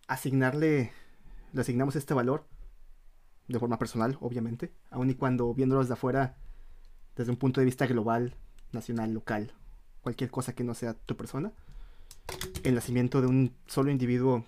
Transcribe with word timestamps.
Asignarle, 0.06 0.92
le 1.52 1.61
asignamos 1.61 1.96
este 1.96 2.14
valor 2.14 2.46
de 3.48 3.58
forma 3.58 3.79
personal, 3.79 4.17
obviamente, 4.20 4.73
aun 4.90 5.11
y 5.11 5.14
cuando 5.14 5.52
viéndolos 5.55 5.89
de 5.89 5.95
afuera, 5.95 6.36
desde 7.17 7.30
un 7.30 7.36
punto 7.36 7.61
de 7.61 7.67
vista 7.67 7.86
global, 7.86 8.34
nacional, 8.73 9.13
local, 9.13 9.52
cualquier 10.04 10.30
cosa 10.30 10.54
que 10.54 10.62
no 10.62 10.74
sea 10.74 10.94
tu 10.94 11.16
persona, 11.16 11.50
el 12.62 12.74
nacimiento 12.74 13.20
de 13.20 13.26
un 13.26 13.54
solo 13.66 13.90
individuo 13.90 14.44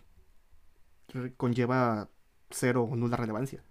conlleva 1.36 2.08
cero 2.50 2.84
o 2.84 2.94
nula 2.94 3.16
relevancia. 3.16 3.62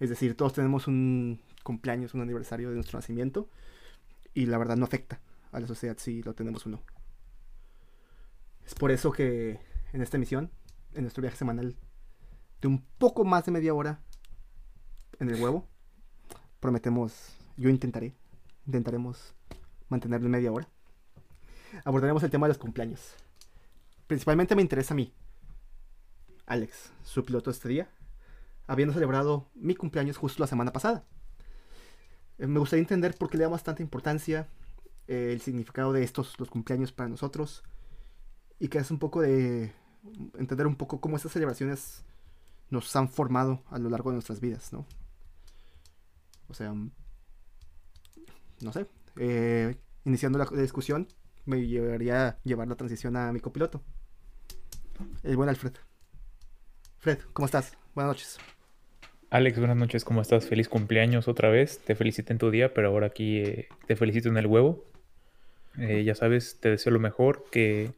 Es 0.00 0.08
decir, 0.08 0.34
todos 0.34 0.54
tenemos 0.54 0.88
un 0.88 1.40
cumpleaños, 1.62 2.14
un 2.14 2.22
aniversario 2.22 2.70
de 2.70 2.74
nuestro 2.74 2.98
nacimiento, 2.98 3.48
y 4.34 4.46
la 4.46 4.58
verdad 4.58 4.76
no 4.76 4.86
afecta 4.86 5.20
a 5.52 5.60
la 5.60 5.66
sociedad 5.66 5.96
si 5.98 6.22
lo 6.22 6.34
tenemos 6.34 6.66
o 6.66 6.70
no. 6.70 6.82
Es 8.64 8.74
por 8.74 8.90
eso 8.90 9.12
que 9.12 9.60
en 9.92 10.00
esta 10.00 10.16
emisión, 10.16 10.50
en 10.94 11.02
nuestro 11.02 11.20
viaje 11.20 11.36
semanal 11.36 11.76
de 12.62 12.68
un 12.68 12.82
poco 12.98 13.24
más 13.24 13.44
de 13.44 13.52
media 13.52 13.74
hora 13.74 14.00
en 15.20 15.28
el 15.28 15.40
huevo, 15.40 15.68
prometemos, 16.60 17.36
yo 17.58 17.68
intentaré, 17.68 18.14
intentaremos 18.66 19.34
mantenerlo 19.92 20.26
en 20.26 20.32
media 20.32 20.52
hora. 20.52 20.68
Abordaremos 21.84 22.22
el 22.22 22.30
tema 22.30 22.46
de 22.46 22.50
los 22.50 22.58
cumpleaños. 22.58 23.14
Principalmente 24.06 24.56
me 24.56 24.62
interesa 24.62 24.94
a 24.94 24.96
mí, 24.96 25.12
Alex, 26.46 26.92
su 27.04 27.24
piloto 27.24 27.52
día, 27.52 27.88
habiendo 28.66 28.92
celebrado 28.92 29.48
mi 29.54 29.74
cumpleaños 29.74 30.16
justo 30.16 30.42
la 30.42 30.46
semana 30.46 30.72
pasada. 30.72 31.04
Eh, 32.38 32.46
me 32.46 32.58
gustaría 32.58 32.82
entender 32.82 33.16
por 33.16 33.30
qué 33.30 33.38
le 33.38 33.44
damos 33.44 33.62
tanta 33.62 33.82
importancia, 33.82 34.48
eh, 35.06 35.30
el 35.32 35.40
significado 35.40 35.92
de 35.92 36.02
estos, 36.02 36.38
los 36.38 36.50
cumpleaños 36.50 36.92
para 36.92 37.08
nosotros, 37.08 37.62
y 38.58 38.68
que 38.68 38.78
es 38.78 38.90
un 38.90 38.98
poco 38.98 39.20
de 39.22 39.72
entender 40.38 40.66
un 40.66 40.76
poco 40.76 41.00
cómo 41.00 41.16
estas 41.16 41.32
celebraciones 41.32 42.04
nos 42.70 42.94
han 42.96 43.08
formado 43.08 43.62
a 43.70 43.78
lo 43.78 43.88
largo 43.88 44.10
de 44.10 44.14
nuestras 44.14 44.40
vidas, 44.40 44.72
¿no? 44.72 44.84
O 46.48 46.54
sea, 46.54 46.74
no 46.74 48.72
sé, 48.72 48.86
eh, 49.16 49.76
iniciando 50.04 50.38
la 50.38 50.46
discusión, 50.60 51.08
me 51.44 51.66
llevaría 51.66 52.28
a 52.28 52.38
llevar 52.44 52.68
la 52.68 52.76
transición 52.76 53.16
a 53.16 53.32
mi 53.32 53.40
copiloto, 53.40 53.82
el 55.22 55.36
buen 55.36 55.48
Alfred. 55.48 55.72
Fred, 56.98 57.18
¿cómo 57.32 57.46
estás? 57.46 57.76
Buenas 57.94 58.10
noches. 58.10 58.38
Alex, 59.30 59.58
buenas 59.58 59.76
noches, 59.76 60.04
¿cómo 60.04 60.20
estás? 60.20 60.46
Feliz 60.46 60.68
cumpleaños 60.68 61.26
otra 61.26 61.48
vez. 61.48 61.80
Te 61.80 61.94
felicito 61.94 62.32
en 62.32 62.38
tu 62.38 62.50
día, 62.50 62.74
pero 62.74 62.88
ahora 62.88 63.06
aquí 63.06 63.38
eh, 63.38 63.68
te 63.86 63.96
felicito 63.96 64.28
en 64.28 64.36
el 64.36 64.46
huevo. 64.46 64.84
Eh, 65.78 66.04
ya 66.04 66.14
sabes, 66.14 66.60
te 66.60 66.68
deseo 66.68 66.92
lo 66.92 67.00
mejor, 67.00 67.46
que, 67.50 67.92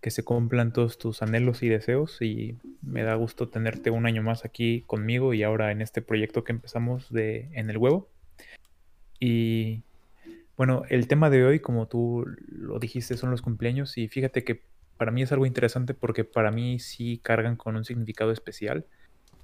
que 0.00 0.10
se 0.10 0.24
cumplan 0.24 0.72
todos 0.72 0.98
tus 0.98 1.22
anhelos 1.22 1.62
y 1.62 1.68
deseos 1.68 2.20
y 2.20 2.58
me 2.82 3.04
da 3.04 3.14
gusto 3.14 3.48
tenerte 3.48 3.90
un 3.90 4.04
año 4.04 4.22
más 4.22 4.44
aquí 4.44 4.82
conmigo 4.86 5.32
y 5.32 5.42
ahora 5.44 5.70
en 5.70 5.80
este 5.80 6.02
proyecto 6.02 6.42
que 6.42 6.52
empezamos 6.52 7.10
de 7.12 7.48
en 7.52 7.70
el 7.70 7.78
huevo. 7.78 8.10
Y 9.20 9.84
bueno, 10.56 10.82
el 10.88 11.08
tema 11.08 11.30
de 11.30 11.44
hoy, 11.44 11.60
como 11.60 11.88
tú 11.88 12.24
lo 12.48 12.78
dijiste, 12.78 13.16
son 13.16 13.30
los 13.30 13.42
cumpleaños 13.42 13.98
y 13.98 14.08
fíjate 14.08 14.44
que 14.44 14.62
para 14.96 15.10
mí 15.10 15.22
es 15.22 15.32
algo 15.32 15.46
interesante 15.46 15.94
porque 15.94 16.24
para 16.24 16.52
mí 16.52 16.78
sí 16.78 17.18
cargan 17.22 17.56
con 17.56 17.76
un 17.76 17.84
significado 17.84 18.30
especial, 18.30 18.86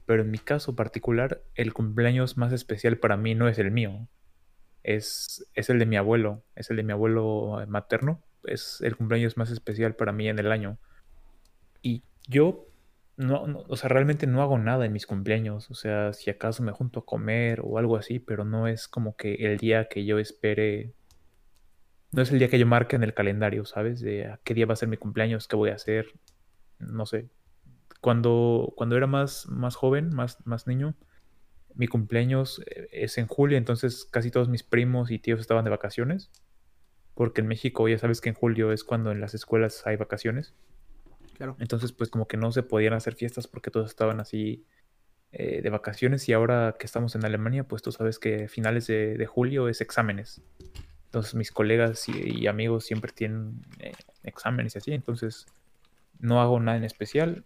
pero 0.07 0.23
en 0.23 0.31
mi 0.31 0.39
caso 0.39 0.77
particular, 0.77 1.43
el 1.55 1.73
cumpleaños 1.73 2.37
más 2.37 2.53
especial 2.53 2.99
para 2.99 3.17
mí 3.17 3.35
no 3.35 3.49
es 3.49 3.59
el 3.59 3.73
mío, 3.73 4.07
es, 4.85 5.47
es 5.55 5.69
el 5.71 5.79
de 5.79 5.87
mi 5.87 5.97
abuelo, 5.97 6.45
es 6.55 6.71
el 6.71 6.77
de 6.77 6.85
mi 6.85 6.93
abuelo 6.93 7.65
materno, 7.69 8.23
es 8.45 8.81
el 8.81 8.97
cumpleaños 8.97 9.37
más 9.37 9.51
especial 9.51 9.97
para 9.97 10.13
mí 10.13 10.29
en 10.29 10.39
el 10.39 10.53
año. 10.53 10.79
Y 11.83 12.05
yo, 12.29 12.69
no, 13.17 13.65
o 13.69 13.77
sea, 13.77 13.89
realmente 13.89 14.27
no 14.29 14.43
hago 14.43 14.59
nada 14.59 14.87
en 14.87 14.93
mis 14.93 15.07
cumpleaños, 15.07 15.71
o 15.71 15.75
sea, 15.75 16.13
si 16.13 16.31
acaso 16.31 16.63
me 16.63 16.73
junto 16.73 17.01
a 17.01 17.05
comer 17.05 17.61
o 17.65 17.79
algo 17.79 17.97
así, 17.97 18.21
pero 18.21 18.45
no 18.45 18.69
es 18.69 18.87
como 18.87 19.17
que 19.17 19.35
el 19.35 19.59
día 19.59 19.89
que 19.89 20.05
yo 20.05 20.19
espere 20.21 20.95
no 22.13 22.23
es 22.23 22.33
el 22.33 22.39
día 22.39 22.49
que 22.49 22.59
yo 22.59 22.67
marque 22.67 22.97
en 22.97 23.03
el 23.03 23.15
calendario, 23.15 23.65
¿sabes? 23.65 24.01
De 24.01 24.27
a 24.27 24.41
qué 24.43 24.55
día 24.55 24.67
va 24.67 24.73
a 24.73 24.77
ser 24.77 24.89
mi 24.89 24.97
cumpleaños, 24.97 25.47
qué 25.47 25.57
voy 25.57 25.71
a 25.71 25.75
hacer, 25.75 26.07
no 26.79 27.07
sé. 27.07 27.29
Cuando, 28.01 28.73
cuando 28.77 28.97
era 28.97 29.07
más, 29.07 29.47
más 29.49 29.77
joven, 29.77 30.11
más, 30.15 30.39
más 30.47 30.67
niño, 30.67 30.97
mi 31.75 31.87
cumpleaños 31.87 32.63
eh, 32.67 32.89
es 32.93 33.19
en 33.19 33.27
julio, 33.27 33.59
entonces 33.59 34.07
casi 34.11 34.31
todos 34.31 34.49
mis 34.49 34.63
primos 34.63 35.11
y 35.11 35.19
tíos 35.19 35.41
estaban 35.41 35.65
de 35.65 35.71
vacaciones, 35.71 36.31
porque 37.15 37.43
en 37.43 37.47
México 37.47 37.89
ya 37.89 37.99
sabes 37.99 38.21
que 38.21 38.31
en 38.31 38.35
julio 38.35 38.73
es 38.73 38.83
cuando 38.83 39.13
en 39.13 39.21
las 39.21 39.35
escuelas 39.35 39.87
hay 39.87 39.97
vacaciones. 39.97 40.55
Claro. 41.37 41.57
Entonces, 41.59 41.93
pues 41.93 42.11
como 42.11 42.27
que 42.27 42.37
no 42.37 42.53
se 42.53 42.63
podían 42.63 42.93
hacer 42.93 43.15
fiestas 43.15 43.47
porque 43.47 43.71
todos 43.71 43.89
estaban 43.89 44.21
así 44.21 44.67
eh, 45.33 45.63
de 45.63 45.71
vacaciones 45.71 46.29
y 46.29 46.33
ahora 46.33 46.77
que 46.79 46.87
estamos 46.87 47.15
en 47.15 47.25
Alemania, 47.25 47.65
pues 47.65 47.83
tú 47.83 47.93
sabes 47.93 48.19
que 48.19 48.49
finales 48.49 48.87
de, 48.89 49.17
de 49.17 49.27
julio 49.27 49.69
es 49.69 49.81
exámenes. 49.81 50.43
Entonces 51.11 51.35
mis 51.35 51.51
colegas 51.51 52.09
y, 52.09 52.47
amigos 52.47 52.85
siempre 52.85 53.11
tienen 53.11 53.67
eh, 53.81 53.95
exámenes 54.23 54.77
y 54.77 54.79
así, 54.79 54.93
entonces 54.93 55.45
no 56.21 56.41
hago 56.41 56.61
nada 56.61 56.79
en 56.79 56.85
especial. 56.85 57.43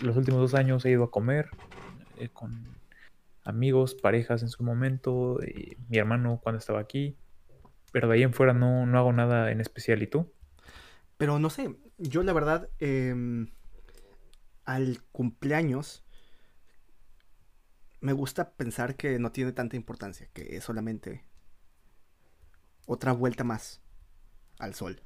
Los 0.00 0.16
últimos 0.16 0.40
dos 0.40 0.54
años 0.54 0.82
he 0.86 0.90
ido 0.90 1.04
a 1.04 1.10
comer 1.10 1.50
eh, 2.16 2.30
con 2.32 2.64
amigos, 3.44 3.94
parejas 3.94 4.40
en 4.40 4.48
su 4.48 4.64
momento, 4.64 5.38
mi 5.90 5.98
hermano 5.98 6.40
cuando 6.42 6.60
estaba 6.60 6.80
aquí, 6.80 7.14
pero 7.92 8.08
de 8.08 8.14
ahí 8.14 8.22
en 8.22 8.32
fuera 8.32 8.54
no, 8.54 8.86
no 8.86 8.98
hago 8.98 9.12
nada 9.12 9.50
en 9.50 9.60
especial. 9.60 10.02
¿Y 10.02 10.06
tú? 10.06 10.32
Pero 11.18 11.38
no 11.38 11.50
sé, 11.50 11.76
yo 11.98 12.22
la 12.22 12.32
verdad, 12.32 12.70
em, 12.78 13.48
al 14.64 15.02
cumpleaños, 15.12 16.06
me 18.00 18.14
gusta 18.14 18.54
pensar 18.54 18.96
que 18.96 19.18
no 19.18 19.30
tiene 19.30 19.52
tanta 19.52 19.76
importancia, 19.76 20.30
que 20.32 20.56
es 20.56 20.64
solamente 20.64 21.26
otra 22.86 23.12
vuelta 23.12 23.44
más 23.44 23.80
al 24.58 24.74
sol. 24.74 25.02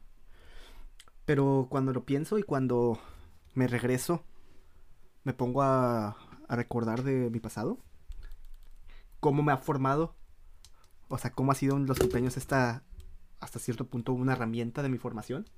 Pero 1.24 1.66
cuando 1.70 1.92
lo 1.92 2.04
pienso 2.04 2.38
y 2.38 2.42
cuando 2.42 2.98
me 3.54 3.66
regreso, 3.66 4.24
me 5.24 5.32
pongo 5.32 5.62
a, 5.62 6.16
recordar 6.48 7.02
de 7.02 7.28
mi 7.30 7.40
pasado, 7.40 7.78
cómo 9.18 9.42
me 9.42 9.50
ha 9.50 9.56
formado, 9.56 10.14
o 11.08 11.18
sea, 11.18 11.32
cómo 11.32 11.50
ha 11.50 11.56
sido 11.56 11.76
los 11.78 11.98
cumpleaños 11.98 12.36
esta, 12.36 12.84
hasta 13.40 13.58
cierto 13.58 13.88
punto, 13.88 14.12
una 14.12 14.34
herramienta 14.34 14.82
de 14.82 14.88
mi 14.88 14.98
formación. 14.98 15.48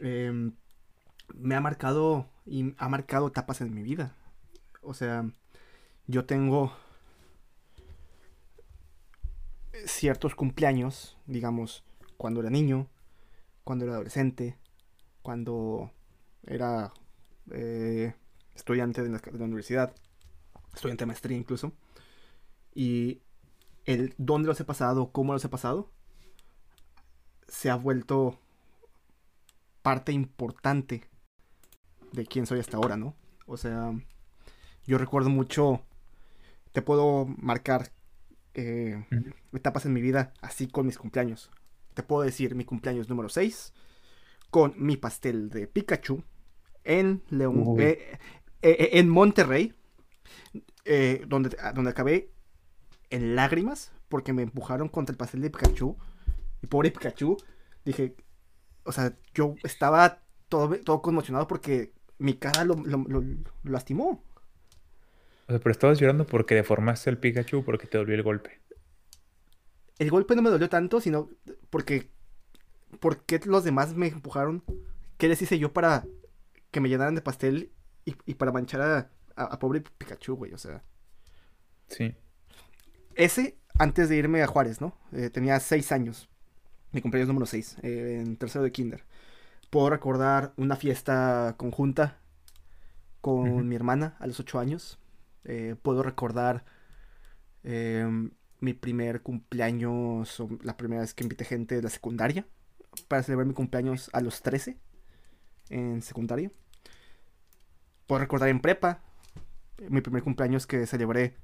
Em, 0.00 0.56
me 1.34 1.54
ha 1.54 1.60
marcado 1.60 2.26
y 2.46 2.74
ha 2.78 2.88
marcado 2.88 3.28
etapas 3.28 3.60
en 3.60 3.72
mi 3.72 3.82
vida. 3.82 4.16
O 4.82 4.94
sea, 4.94 5.30
yo 6.08 6.24
tengo 6.24 6.72
ciertos 9.86 10.34
cumpleaños, 10.34 11.16
digamos, 11.26 11.84
cuando 12.16 12.40
era 12.40 12.50
niño, 12.50 12.88
cuando 13.64 13.84
era 13.84 13.94
adolescente, 13.94 14.58
cuando 15.22 15.90
era 16.46 16.92
eh, 17.50 18.14
estudiante 18.54 19.02
de 19.02 19.08
la, 19.08 19.18
de 19.18 19.38
la 19.38 19.44
universidad, 19.44 19.94
estudiante 20.74 21.02
de 21.02 21.06
maestría 21.06 21.36
incluso. 21.36 21.72
Y 22.74 23.22
el 23.84 24.14
dónde 24.18 24.48
los 24.48 24.60
he 24.60 24.64
pasado, 24.64 25.10
cómo 25.12 25.32
los 25.32 25.44
he 25.44 25.48
pasado, 25.48 25.90
se 27.48 27.70
ha 27.70 27.74
vuelto 27.74 28.38
parte 29.82 30.12
importante 30.12 31.08
de 32.12 32.26
quién 32.26 32.46
soy 32.46 32.60
hasta 32.60 32.76
ahora, 32.76 32.96
¿no? 32.96 33.14
O 33.46 33.56
sea, 33.56 33.92
yo 34.86 34.98
recuerdo 34.98 35.30
mucho, 35.30 35.82
te 36.72 36.82
puedo 36.82 37.26
marcar 37.38 37.92
eh, 38.60 39.06
etapas 39.52 39.86
en 39.86 39.92
mi 39.92 40.00
vida 40.00 40.32
así 40.40 40.68
con 40.68 40.86
mis 40.86 40.98
cumpleaños. 40.98 41.50
Te 41.94 42.02
puedo 42.02 42.22
decir 42.22 42.54
mi 42.54 42.64
cumpleaños 42.64 43.08
número 43.08 43.28
6 43.28 43.72
con 44.50 44.74
mi 44.76 44.96
pastel 44.96 45.48
de 45.50 45.66
Pikachu 45.66 46.22
en 46.84 47.22
León, 47.30 47.76
eh, 47.78 48.18
eh, 48.62 48.90
en 48.92 49.08
Monterrey, 49.08 49.74
donde, 51.26 51.56
donde 51.74 51.90
acabé 51.90 52.30
en 53.10 53.36
lágrimas 53.36 53.92
porque 54.08 54.32
me 54.32 54.42
empujaron 54.42 54.88
contra 54.88 55.12
el 55.12 55.16
pastel 55.16 55.40
de 55.40 55.50
Pikachu. 55.50 55.96
Y 56.62 56.66
pobre 56.66 56.90
Pikachu, 56.90 57.36
dije, 57.84 58.16
o 58.84 58.92
sea, 58.92 59.16
yo 59.34 59.54
estaba 59.62 60.22
todo, 60.48 60.76
todo 60.80 61.00
conmocionado 61.00 61.46
porque 61.46 61.92
mi 62.18 62.34
cara 62.34 62.64
lo, 62.64 62.76
lastimó. 63.62 64.22
O 65.50 65.52
sea, 65.52 65.58
pero 65.58 65.72
estabas 65.72 65.98
llorando 65.98 66.26
porque 66.26 66.54
deformaste 66.54 67.10
el 67.10 67.18
Pikachu 67.18 67.64
porque 67.64 67.88
te 67.88 67.98
dolió 67.98 68.14
el 68.14 68.22
golpe. 68.22 68.60
El 69.98 70.08
golpe 70.08 70.36
no 70.36 70.42
me 70.42 70.50
dolió 70.50 70.68
tanto, 70.68 71.00
sino 71.00 71.28
porque. 71.70 72.08
Porque 73.00 73.40
los 73.44 73.64
demás 73.64 73.94
me 73.94 74.06
empujaron? 74.06 74.62
¿Qué 75.18 75.26
les 75.28 75.42
hice 75.42 75.58
yo 75.58 75.72
para 75.72 76.06
que 76.70 76.80
me 76.80 76.88
llenaran 76.88 77.16
de 77.16 77.20
pastel 77.20 77.72
y, 78.04 78.34
para 78.34 78.52
manchar 78.52 78.80
a, 78.80 79.10
a, 79.34 79.58
pobre 79.58 79.80
Pikachu, 79.80 80.36
güey? 80.36 80.52
O 80.52 80.58
sea. 80.58 80.84
Sí. 81.88 82.14
Ese 83.16 83.58
antes 83.76 84.08
de 84.08 84.16
irme 84.16 84.42
a 84.42 84.46
Juárez, 84.46 84.80
¿no? 84.80 84.96
Eh, 85.12 85.30
tenía 85.30 85.58
seis 85.58 85.90
años. 85.90 86.28
Mi 86.92 87.00
cumpleaños 87.00 87.28
número 87.28 87.46
seis, 87.46 87.76
eh, 87.82 88.22
en 88.24 88.36
tercero 88.36 88.62
de 88.64 88.72
kinder 88.72 89.04
puedo 89.70 89.88
recordar 89.88 90.52
una 90.56 90.76
fiesta 90.76 91.54
conjunta 91.56 92.18
con 93.20 93.68
mi 93.68 93.76
hermana 93.76 94.16
a 94.18 94.26
los 94.26 94.40
ocho 94.40 94.58
años. 94.58 94.99
Eh, 95.44 95.76
puedo 95.82 96.02
recordar 96.02 96.64
em, 97.62 98.30
mi 98.60 98.74
primer 98.74 99.22
cumpleaños, 99.22 100.40
o 100.40 100.48
la 100.62 100.76
primera 100.76 101.02
vez 101.02 101.14
que 101.14 101.24
invité 101.24 101.44
gente 101.44 101.76
de 101.76 101.82
la 101.82 101.90
secundaria 101.90 102.46
para 103.08 103.22
celebrar 103.22 103.46
mi 103.46 103.54
cumpleaños 103.54 104.10
a 104.12 104.20
los 104.20 104.42
13 104.42 104.76
en 105.70 106.02
secundaria. 106.02 106.50
Puedo 108.06 108.20
recordar 108.20 108.48
en 108.48 108.60
prepa 108.60 109.02
mi 109.88 110.00
primer 110.00 110.22
cumpleaños 110.22 110.66
que 110.66 110.86
celebré 110.86 111.36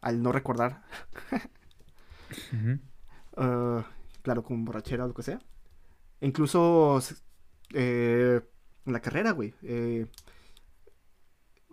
al 0.00 0.22
no 0.22 0.32
recordar. 0.32 0.82
Ah, 3.34 3.86
claro, 4.20 4.42
con 4.42 4.64
borrachera 4.66 5.04
o 5.04 5.08
lo 5.08 5.14
que 5.14 5.22
sea. 5.22 5.38
Incluso 6.20 7.00
eh, 7.72 8.40
en 8.84 8.92
la 8.92 9.00
carrera, 9.00 9.32
güey. 9.32 9.54
Eh, 9.62 10.06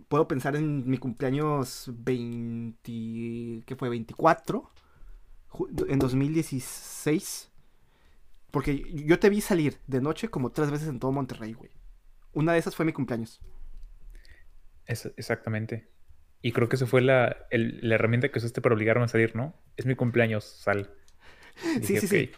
puedo 0.10 0.28
pensar 0.28 0.56
en 0.56 0.90
mi 0.90 0.98
cumpleaños 0.98 1.90
20... 1.94 3.64
¿Qué 3.66 3.76
fue? 3.78 3.90
24. 3.90 4.70
En 5.88 6.00
2016. 6.00 7.52
Porque 8.52 8.84
yo 9.06 9.20
te 9.20 9.30
vi 9.30 9.40
salir 9.40 9.78
de 9.88 10.02
noche 10.02 10.28
como 10.30 10.52
tres 10.52 10.72
veces 10.72 10.90
en 10.90 11.00
todo 11.00 11.12
Monterrey, 11.12 11.54
güey. 11.54 11.72
Una 12.34 12.54
de 12.54 12.60
esas 12.60 12.76
fue 12.76 12.86
mi 12.86 12.92
cumpleaños. 12.92 13.40
exactamente. 14.86 15.88
Y 16.42 16.52
creo 16.54 16.70
que 16.70 16.76
esa 16.76 16.88
fue 16.88 17.02
la, 17.02 17.48
herramienta 17.52 18.30
que 18.30 18.40
usaste 18.40 18.62
para 18.62 18.74
obligarme 18.74 19.06
a 19.06 19.08
salir, 19.08 19.36
¿no? 19.36 19.54
Es 19.78 19.86
mi 19.86 19.96
cumpleaños, 19.96 20.44
sal. 20.44 20.90
sí, 21.84 22.00
sí, 22.00 22.08
sí. 22.08 22.32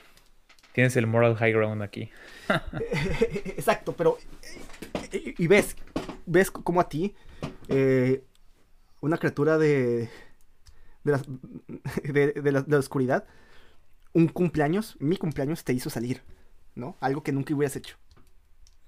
Tienes 0.73 0.95
el 0.97 1.07
moral 1.07 1.35
high 1.35 1.53
ground 1.53 1.83
aquí. 1.83 2.09
Exacto, 3.45 3.93
pero. 3.93 4.17
Y, 5.11 5.47
ves, 5.47 5.75
ves 6.25 6.49
como 6.49 6.79
a 6.79 6.87
ti, 6.87 7.15
eh, 7.71 8.23
una 9.01 9.17
criatura 9.17 9.57
de. 9.57 10.09
De 11.03 11.11
la, 11.11 11.21
de, 12.43 12.51
la, 12.51 12.77
oscuridad, 12.77 13.25
un 14.13 14.27
cumpleaños, 14.27 14.97
mi 14.99 15.17
cumpleaños 15.17 15.63
te 15.63 15.73
hizo 15.73 15.89
salir, 15.89 16.21
¿no? 16.75 16.95
Algo 16.99 17.23
que 17.23 17.31
nunca 17.31 17.55
hubieras 17.55 17.75
hecho 17.75 17.97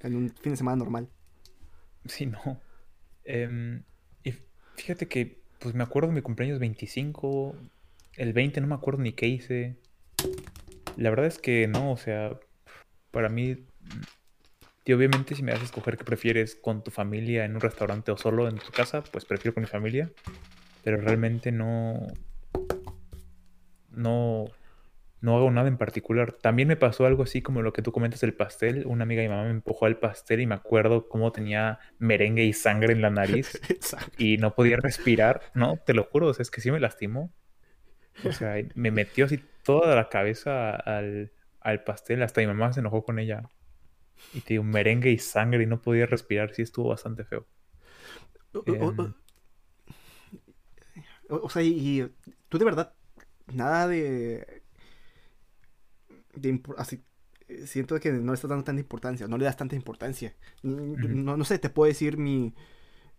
en 0.04 0.16
un 0.16 0.30
fin 0.30 0.54
de 0.54 0.58
semana 0.58 0.78
normal. 0.78 1.10
Sí, 2.06 2.26
no. 2.26 2.62
Em, 3.24 3.84
y 4.24 4.34
fíjate 4.76 5.08
que, 5.08 5.42
pues 5.60 5.74
me 5.74 5.84
acuerdo 5.84 6.10
de 6.10 6.16
mi 6.16 6.22
cumpleaños 6.22 6.60
25, 6.60 7.56
el 8.18 8.34
20 8.34 8.62
no 8.62 8.68
me 8.68 8.76
acuerdo 8.76 9.02
ni 9.02 9.14
qué 9.14 9.28
hice. 9.28 9.78
La 10.98 11.10
verdad 11.10 11.26
es 11.26 11.40
que 11.40 11.68
no, 11.68 11.92
o 11.92 11.98
sea, 11.98 12.40
para 13.12 13.30
mí, 13.30 13.66
y 14.86 14.94
obviamente 14.94 15.36
si 15.36 15.44
me 15.44 15.52
das 15.52 15.62
a 15.62 15.66
escoger 15.66 15.98
qué 15.98 16.04
prefieres 16.04 16.56
con 16.56 16.84
tu 16.84 16.92
familia 16.92 17.46
en 17.46 17.56
un 17.56 17.62
restaurante 17.62 18.12
o 18.12 18.18
solo 18.18 18.48
en 18.48 18.58
tu 18.58 18.72
casa, 18.72 19.04
pues 19.04 19.26
prefiero 19.26 19.54
con 19.54 19.62
mi 19.62 19.68
familia, 19.68 20.12
pero 20.84 20.98
realmente 20.98 21.52
no, 21.52 22.08
no, 23.92 24.46
no 25.22 25.38
hago 25.38 25.50
nada 25.52 25.70
en 25.70 25.78
particular. 25.78 26.34
También 26.34 26.68
me 26.68 26.76
pasó 26.76 27.06
algo 27.06 27.24
así 27.24 27.42
como 27.42 27.62
lo 27.62 27.72
que 27.72 27.82
tú 27.82 27.94
comentas 27.94 28.20
del 28.20 28.34
pastel. 28.34 28.86
Una 28.86 29.04
amiga 29.04 29.22
de 29.22 29.30
mi 29.30 29.34
mamá 29.34 29.46
me 29.46 29.52
empujó 29.52 29.86
al 29.86 29.98
pastel 29.98 30.42
y 30.42 30.48
me 30.48 30.56
acuerdo 30.56 31.08
cómo 31.08 31.32
tenía 31.32 31.80
merengue 31.98 32.44
y 32.44 32.52
sangre 32.52 32.92
en 32.92 33.02
la 33.02 33.10
nariz 33.10 33.62
y 34.18 34.38
no 34.38 34.54
podía 34.54 34.76
respirar, 34.76 35.42
¿no? 35.54 35.78
Te 35.78 35.94
lo 35.94 36.04
juro, 36.04 36.28
o 36.28 36.34
sea, 36.34 36.44
es 36.44 36.52
que 36.52 36.60
sí 36.60 36.72
me 36.72 36.80
lastimó. 36.82 37.32
O 38.26 38.34
sea, 38.34 38.56
me 38.76 38.92
metió 38.92 39.26
así 39.26 39.40
toda 39.64 39.96
la 39.96 40.10
cabeza 40.10 40.76
al, 40.76 41.32
pastel, 41.86 42.22
hasta 42.22 42.42
mi 42.42 42.48
mamá 42.48 42.74
se 42.74 42.82
enojó 42.82 43.04
con 43.04 43.18
ella. 43.18 43.44
Y 44.34 44.42
te 44.42 44.56
dio 44.56 44.64
merengue 44.64 45.12
y 45.12 45.18
sangre 45.18 45.64
y 45.64 45.68
no 45.68 45.82
podía 45.82 46.06
respirar, 46.06 46.54
sí 46.54 46.62
estuvo 46.62 46.90
bastante 46.90 47.24
feo. 47.24 47.46
O, 48.54 48.64
em. 48.66 49.08
sea, 51.50 51.62
y, 51.62 52.12
tú 52.50 52.58
de 52.58 52.66
verdad, 52.66 52.94
nada 53.54 53.88
de... 53.88 54.64
de 56.36 56.62
así, 56.78 57.04
siento 57.66 58.00
que 58.00 58.12
no 58.12 58.32
le 58.32 58.36
estás 58.36 58.50
dando 58.50 58.64
tanta 58.64 58.82
importancia, 58.82 59.28
no 59.28 59.38
le 59.38 59.46
das 59.46 59.58
tanta 59.58 59.76
importancia. 59.76 60.36
No, 60.62 61.38
no 61.38 61.46
sé, 61.46 61.60
te 61.60 61.70
puedo 61.70 61.88
decir 61.88 62.18
mi 62.18 62.54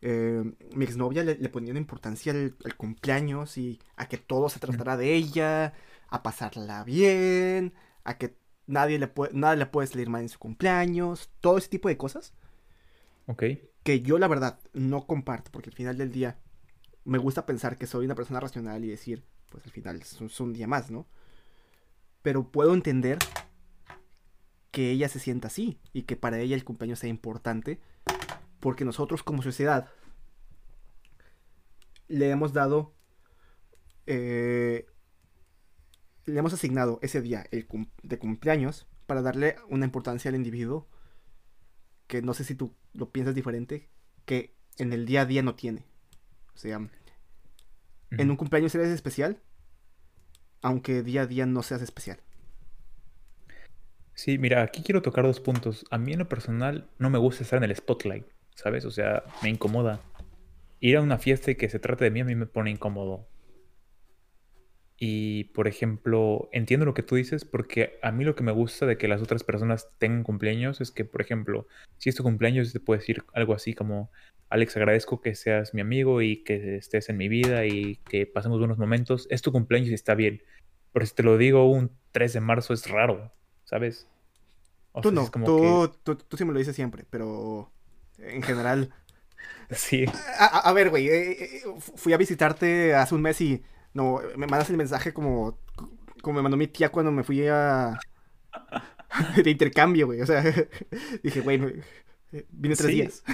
eh, 0.06 0.44
mi 0.74 0.84
exnovia 0.84 1.24
le, 1.24 1.36
le, 1.36 1.48
ponía 1.48 1.70
una 1.70 1.80
importancia 1.80 2.32
al, 2.32 2.76
cumpleaños 2.76 3.56
y 3.56 3.80
a 3.96 4.06
que 4.06 4.18
todo 4.18 4.50
se 4.50 4.60
tratara 4.60 4.98
de 4.98 5.14
ella, 5.14 5.72
a 6.08 6.22
pasarla 6.22 6.84
bien, 6.84 7.72
a 8.04 8.18
que 8.18 8.36
nadie 8.66 8.98
le 8.98 9.08
puede, 9.08 9.32
nada 9.34 9.56
le 9.56 9.66
puede 9.66 9.88
salir 9.88 10.08
mal 10.08 10.22
en 10.22 10.28
su 10.28 10.38
cumpleaños, 10.38 11.30
todo 11.40 11.58
ese 11.58 11.68
tipo 11.68 11.88
de 11.88 11.96
cosas. 11.96 12.34
Ok. 13.26 13.44
Que 13.82 14.00
yo 14.00 14.18
la 14.18 14.28
verdad 14.28 14.58
no 14.72 15.06
comparto, 15.06 15.50
porque 15.50 15.70
al 15.70 15.76
final 15.76 15.98
del 15.98 16.12
día 16.12 16.38
me 17.04 17.18
gusta 17.18 17.46
pensar 17.46 17.76
que 17.76 17.86
soy 17.86 18.06
una 18.06 18.14
persona 18.14 18.40
racional 18.40 18.84
y 18.84 18.88
decir, 18.88 19.24
pues 19.50 19.64
al 19.64 19.70
final 19.70 20.00
es 20.00 20.40
un 20.40 20.52
día 20.52 20.66
más, 20.66 20.90
¿no? 20.90 21.06
Pero 22.22 22.50
puedo 22.50 22.72
entender 22.74 23.18
que 24.70 24.90
ella 24.90 25.08
se 25.08 25.20
sienta 25.20 25.48
así 25.48 25.78
y 25.92 26.02
que 26.02 26.16
para 26.16 26.40
ella 26.40 26.56
el 26.56 26.64
cumpleaños 26.64 26.98
sea 26.98 27.10
importante 27.10 27.80
porque 28.60 28.84
nosotros 28.84 29.22
como 29.22 29.42
sociedad 29.42 29.88
le 32.08 32.30
hemos 32.30 32.52
dado, 32.52 32.94
eh, 34.06 34.86
le 36.26 36.38
hemos 36.38 36.52
asignado 36.52 36.98
ese 37.02 37.20
día 37.20 37.46
el 37.50 37.66
de 38.02 38.18
cumpleaños 38.18 38.86
para 39.06 39.22
darle 39.22 39.56
una 39.68 39.84
importancia 39.84 40.28
al 40.28 40.34
individuo 40.34 40.88
que 42.06 42.22
no 42.22 42.34
sé 42.34 42.44
si 42.44 42.54
tú 42.54 42.74
lo 42.92 43.10
piensas 43.10 43.34
diferente, 43.34 43.88
que 44.24 44.54
en 44.78 44.92
el 44.92 45.06
día 45.06 45.22
a 45.22 45.26
día 45.26 45.42
no 45.42 45.54
tiene. 45.54 45.84
O 46.54 46.58
sea, 46.58 46.80
en 48.10 48.30
un 48.30 48.36
cumpleaños 48.36 48.74
eres 48.74 48.88
especial, 48.88 49.40
aunque 50.62 51.02
día 51.02 51.22
a 51.22 51.26
día 51.26 51.46
no 51.46 51.62
seas 51.62 51.82
especial. 51.82 52.20
Sí, 54.14 54.38
mira, 54.38 54.62
aquí 54.62 54.82
quiero 54.82 55.02
tocar 55.02 55.24
dos 55.24 55.40
puntos. 55.40 55.84
A 55.90 55.98
mí 55.98 56.12
en 56.12 56.20
lo 56.20 56.28
personal 56.28 56.88
no 56.98 57.10
me 57.10 57.18
gusta 57.18 57.42
estar 57.42 57.56
en 57.56 57.70
el 57.70 57.76
spotlight. 57.76 58.26
¿sabes? 58.54 58.84
O 58.84 58.90
sea, 58.90 59.24
me 59.42 59.50
incomoda. 59.50 60.00
Ir 60.80 60.96
a 60.96 61.02
una 61.02 61.18
fiesta 61.18 61.50
y 61.50 61.54
que 61.54 61.68
se 61.68 61.78
trate 61.78 62.04
de 62.04 62.10
mí 62.10 62.20
a 62.20 62.24
mí 62.24 62.34
me 62.34 62.46
pone 62.46 62.70
incómodo. 62.70 63.26
Y, 64.96 65.44
por 65.44 65.66
ejemplo, 65.66 66.48
entiendo 66.52 66.86
lo 66.86 66.94
que 66.94 67.02
tú 67.02 67.16
dices 67.16 67.44
porque 67.44 67.98
a 68.02 68.12
mí 68.12 68.24
lo 68.24 68.36
que 68.36 68.44
me 68.44 68.52
gusta 68.52 68.86
de 68.86 68.96
que 68.96 69.08
las 69.08 69.20
otras 69.22 69.42
personas 69.42 69.88
tengan 69.98 70.22
cumpleaños 70.22 70.80
es 70.80 70.90
que, 70.90 71.04
por 71.04 71.20
ejemplo, 71.20 71.66
si 71.98 72.10
es 72.10 72.14
tu 72.14 72.22
cumpleaños, 72.22 72.72
te 72.72 72.80
puedes 72.80 73.02
decir 73.02 73.24
algo 73.32 73.54
así 73.54 73.74
como, 73.74 74.10
Alex, 74.50 74.76
agradezco 74.76 75.20
que 75.20 75.34
seas 75.34 75.74
mi 75.74 75.80
amigo 75.80 76.22
y 76.22 76.44
que 76.44 76.76
estés 76.76 77.08
en 77.08 77.16
mi 77.16 77.28
vida 77.28 77.66
y 77.66 77.96
que 78.08 78.26
pasemos 78.26 78.58
buenos 78.58 78.78
momentos. 78.78 79.26
Es 79.30 79.42
tu 79.42 79.50
cumpleaños 79.50 79.90
y 79.90 79.94
está 79.94 80.14
bien. 80.14 80.42
Pero 80.92 81.06
si 81.06 81.14
te 81.14 81.24
lo 81.24 81.36
digo 81.38 81.68
un 81.68 81.90
3 82.12 82.34
de 82.34 82.40
marzo 82.40 82.72
es 82.72 82.88
raro, 82.88 83.32
¿sabes? 83.64 84.06
tú 85.02 85.10
no, 85.10 85.28
tú, 85.28 86.14
tú, 86.14 86.36
sí 86.36 86.44
me 86.44 86.52
lo 86.52 86.58
dices 86.60 86.76
siempre, 86.76 87.04
pero 87.10 87.72
en 88.18 88.42
general... 88.42 88.94
sí. 89.70 90.04
A, 90.38 90.72
ver, 90.72 90.90
güey, 90.90 91.08
eh, 91.08 91.32
eh, 91.32 91.62
fui 91.96 92.12
a 92.12 92.16
visitarte 92.16 92.94
hace 92.94 93.14
un 93.14 93.22
mes 93.22 93.40
y 93.40 93.64
no, 93.94 94.20
me 94.36 94.46
mandas 94.46 94.70
el 94.70 94.76
mensaje 94.76 95.14
como, 95.14 95.58
como 96.22 96.36
me 96.36 96.42
mandó 96.42 96.56
mi 96.56 96.66
tía 96.66 96.90
cuando 96.90 97.10
me 97.10 97.22
fui 97.22 97.46
a... 97.48 97.98
de 99.42 99.50
intercambio, 99.50 100.06
güey, 100.06 100.20
o 100.20 100.26
sea, 100.26 100.42
dije, 101.22 101.40
güey, 101.40 101.82
vine 102.50 102.76
tres 102.76 102.90
días 102.90 103.24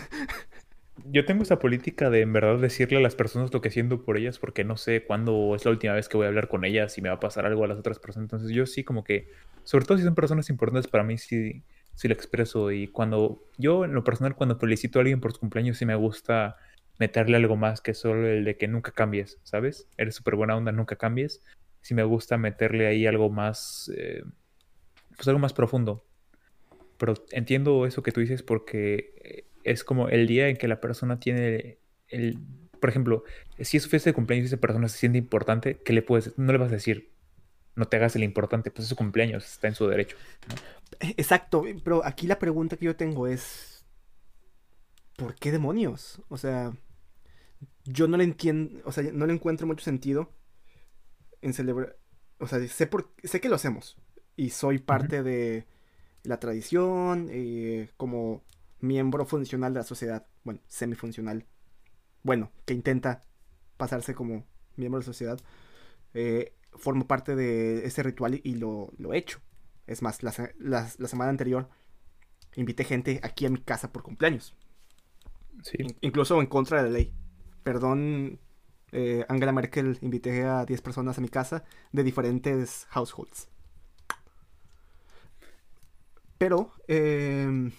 yo 1.06 1.24
tengo 1.24 1.42
esa 1.42 1.58
política 1.58 2.10
de 2.10 2.20
en 2.20 2.32
verdad 2.32 2.58
decirle 2.58 2.98
a 2.98 3.00
las 3.00 3.14
personas 3.14 3.52
lo 3.52 3.60
que 3.60 3.70
siento 3.70 4.02
por 4.02 4.16
ellas 4.16 4.38
porque 4.38 4.64
no 4.64 4.76
sé 4.76 5.04
cuándo 5.04 5.54
es 5.54 5.64
la 5.64 5.70
última 5.70 5.94
vez 5.94 6.08
que 6.08 6.16
voy 6.16 6.26
a 6.26 6.28
hablar 6.28 6.48
con 6.48 6.64
ellas 6.64 6.96
y 6.98 7.02
me 7.02 7.08
va 7.08 7.16
a 7.16 7.20
pasar 7.20 7.46
algo 7.46 7.64
a 7.64 7.68
las 7.68 7.78
otras 7.78 7.98
personas. 7.98 8.26
Entonces 8.26 8.50
yo 8.50 8.66
sí 8.66 8.84
como 8.84 9.04
que, 9.04 9.28
sobre 9.64 9.84
todo 9.84 9.98
si 9.98 10.04
son 10.04 10.14
personas 10.14 10.50
importantes 10.50 10.90
para 10.90 11.04
mí, 11.04 11.18
sí, 11.18 11.62
sí 11.94 12.08
lo 12.08 12.14
expreso. 12.14 12.70
Y 12.70 12.88
cuando 12.88 13.42
yo 13.58 13.84
en 13.84 13.94
lo 13.94 14.04
personal, 14.04 14.34
cuando 14.34 14.58
felicito 14.58 14.98
a 14.98 15.02
alguien 15.02 15.20
por 15.20 15.32
su 15.32 15.40
cumpleaños, 15.40 15.78
sí 15.78 15.86
me 15.86 15.94
gusta 15.94 16.56
meterle 17.00 17.36
algo 17.36 17.56
más 17.56 17.80
que 17.80 17.94
solo 17.94 18.28
el 18.28 18.44
de 18.44 18.58
que 18.58 18.68
nunca 18.68 18.92
cambies, 18.92 19.38
¿sabes? 19.42 19.88
Eres 19.96 20.14
súper 20.14 20.36
buena 20.36 20.54
onda, 20.54 20.70
nunca 20.70 20.96
cambies. 20.96 21.42
Sí 21.80 21.94
me 21.94 22.04
gusta 22.04 22.36
meterle 22.36 22.86
ahí 22.86 23.06
algo 23.06 23.30
más, 23.30 23.90
eh, 23.96 24.22
pues 25.16 25.26
algo 25.26 25.40
más 25.40 25.54
profundo. 25.54 26.04
Pero 26.98 27.14
entiendo 27.30 27.86
eso 27.86 28.02
que 28.02 28.12
tú 28.12 28.20
dices 28.20 28.42
porque 28.42 29.14
eh, 29.24 29.44
es 29.64 29.82
como 29.82 30.10
el 30.10 30.26
día 30.26 30.48
en 30.48 30.58
que 30.58 30.68
la 30.68 30.82
persona 30.82 31.18
tiene 31.18 31.78
el, 32.08 32.38
por 32.78 32.90
ejemplo, 32.90 33.24
si 33.58 33.78
es 33.78 33.82
su 33.82 33.88
fiesta 33.88 34.10
de 34.10 34.14
cumpleaños 34.14 34.44
y 34.44 34.48
esa 34.48 34.60
persona 34.60 34.86
se 34.88 34.98
siente 34.98 35.16
importante, 35.16 35.78
¿qué 35.82 35.94
le 35.94 36.02
puedes, 36.02 36.38
no 36.38 36.52
le 36.52 36.58
vas 36.58 36.68
a 36.68 36.74
decir, 36.74 37.12
no 37.76 37.86
te 37.86 37.96
hagas 37.96 38.14
el 38.14 38.24
importante, 38.24 38.70
pues 38.70 38.84
es 38.84 38.88
su 38.90 38.96
cumpleaños, 38.96 39.46
está 39.46 39.68
en 39.68 39.74
su 39.74 39.86
derecho. 39.86 40.18
Exacto, 41.00 41.64
pero 41.82 42.04
aquí 42.04 42.26
la 42.26 42.38
pregunta 42.38 42.76
que 42.76 42.84
yo 42.84 42.94
tengo 42.94 43.26
es, 43.26 43.86
¿por 45.16 45.34
qué 45.34 45.50
demonios? 45.50 46.20
O 46.28 46.36
sea, 46.36 46.72
yo 47.92 48.08
no 48.08 48.16
le 48.16 48.24
entiendo, 48.24 48.80
o 48.84 48.92
sea, 48.92 49.04
no 49.12 49.26
le 49.26 49.32
encuentro 49.32 49.66
mucho 49.66 49.84
sentido 49.84 50.32
en 51.42 51.52
celebrar, 51.52 51.96
o 52.38 52.46
sea, 52.46 52.66
sé, 52.68 52.86
por, 52.86 53.12
sé 53.22 53.40
que 53.40 53.48
lo 53.48 53.56
hacemos 53.56 53.96
y 54.36 54.50
soy 54.50 54.78
parte 54.78 55.22
de 55.22 55.66
la 56.22 56.38
tradición, 56.38 57.28
eh, 57.30 57.90
como 57.96 58.42
miembro 58.80 59.26
funcional 59.26 59.72
de 59.74 59.80
la 59.80 59.84
sociedad, 59.84 60.26
bueno, 60.44 60.60
semifuncional, 60.66 61.46
bueno, 62.22 62.50
que 62.64 62.74
intenta 62.74 63.24
pasarse 63.76 64.14
como 64.14 64.46
miembro 64.76 65.00
de 65.00 65.04
la 65.04 65.12
sociedad, 65.12 65.40
eh, 66.14 66.54
formo 66.74 67.06
parte 67.06 67.34
de 67.34 67.84
ese 67.86 68.02
ritual 68.02 68.40
y 68.42 68.54
lo, 68.54 68.92
he 69.12 69.18
hecho. 69.18 69.40
Es 69.86 70.02
más, 70.02 70.22
la, 70.22 70.32
semana 70.88 71.30
anterior 71.30 71.68
invité 72.54 72.84
gente 72.84 73.20
aquí 73.22 73.46
a 73.46 73.50
mi 73.50 73.60
casa 73.60 73.92
por 73.92 74.02
cumpleaños. 74.02 74.54
Sí. 75.62 75.76
incluso 76.00 76.40
en 76.40 76.46
contra 76.46 76.82
de 76.82 76.88
la 76.88 76.98
ley. 76.98 77.14
Perdón, 77.62 78.40
eh, 78.92 79.24
Angela 79.28 79.52
Merkel, 79.52 79.98
invité 80.02 80.44
a 80.44 80.64
10 80.64 80.82
personas 80.82 81.18
a 81.18 81.20
mi 81.20 81.28
casa 81.28 81.64
de 81.92 82.02
diferentes 82.02 82.86
households. 82.90 83.48
Pero, 86.38 86.72
eh, 86.88 87.70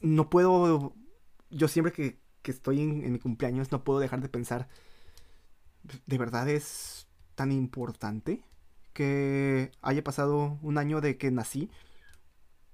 no 0.00 0.30
puedo, 0.30 0.94
yo 1.50 1.68
siempre 1.68 1.92
que, 1.92 2.18
estoy 2.44 2.80
en, 2.80 3.12
mi 3.12 3.18
cumpleaños 3.18 3.72
no 3.72 3.82
puedo 3.84 3.98
dejar 3.98 4.20
de 4.20 4.28
pensar, 4.28 4.68
¿de 6.06 6.18
verdad 6.18 6.48
es 6.48 7.06
tan 7.34 7.52
importante 7.52 8.42
que 8.92 9.72
haya 9.82 10.02
pasado 10.04 10.58
un 10.62 10.78
año 10.78 11.00
de 11.00 11.18
que 11.18 11.30
nací? 11.30 11.70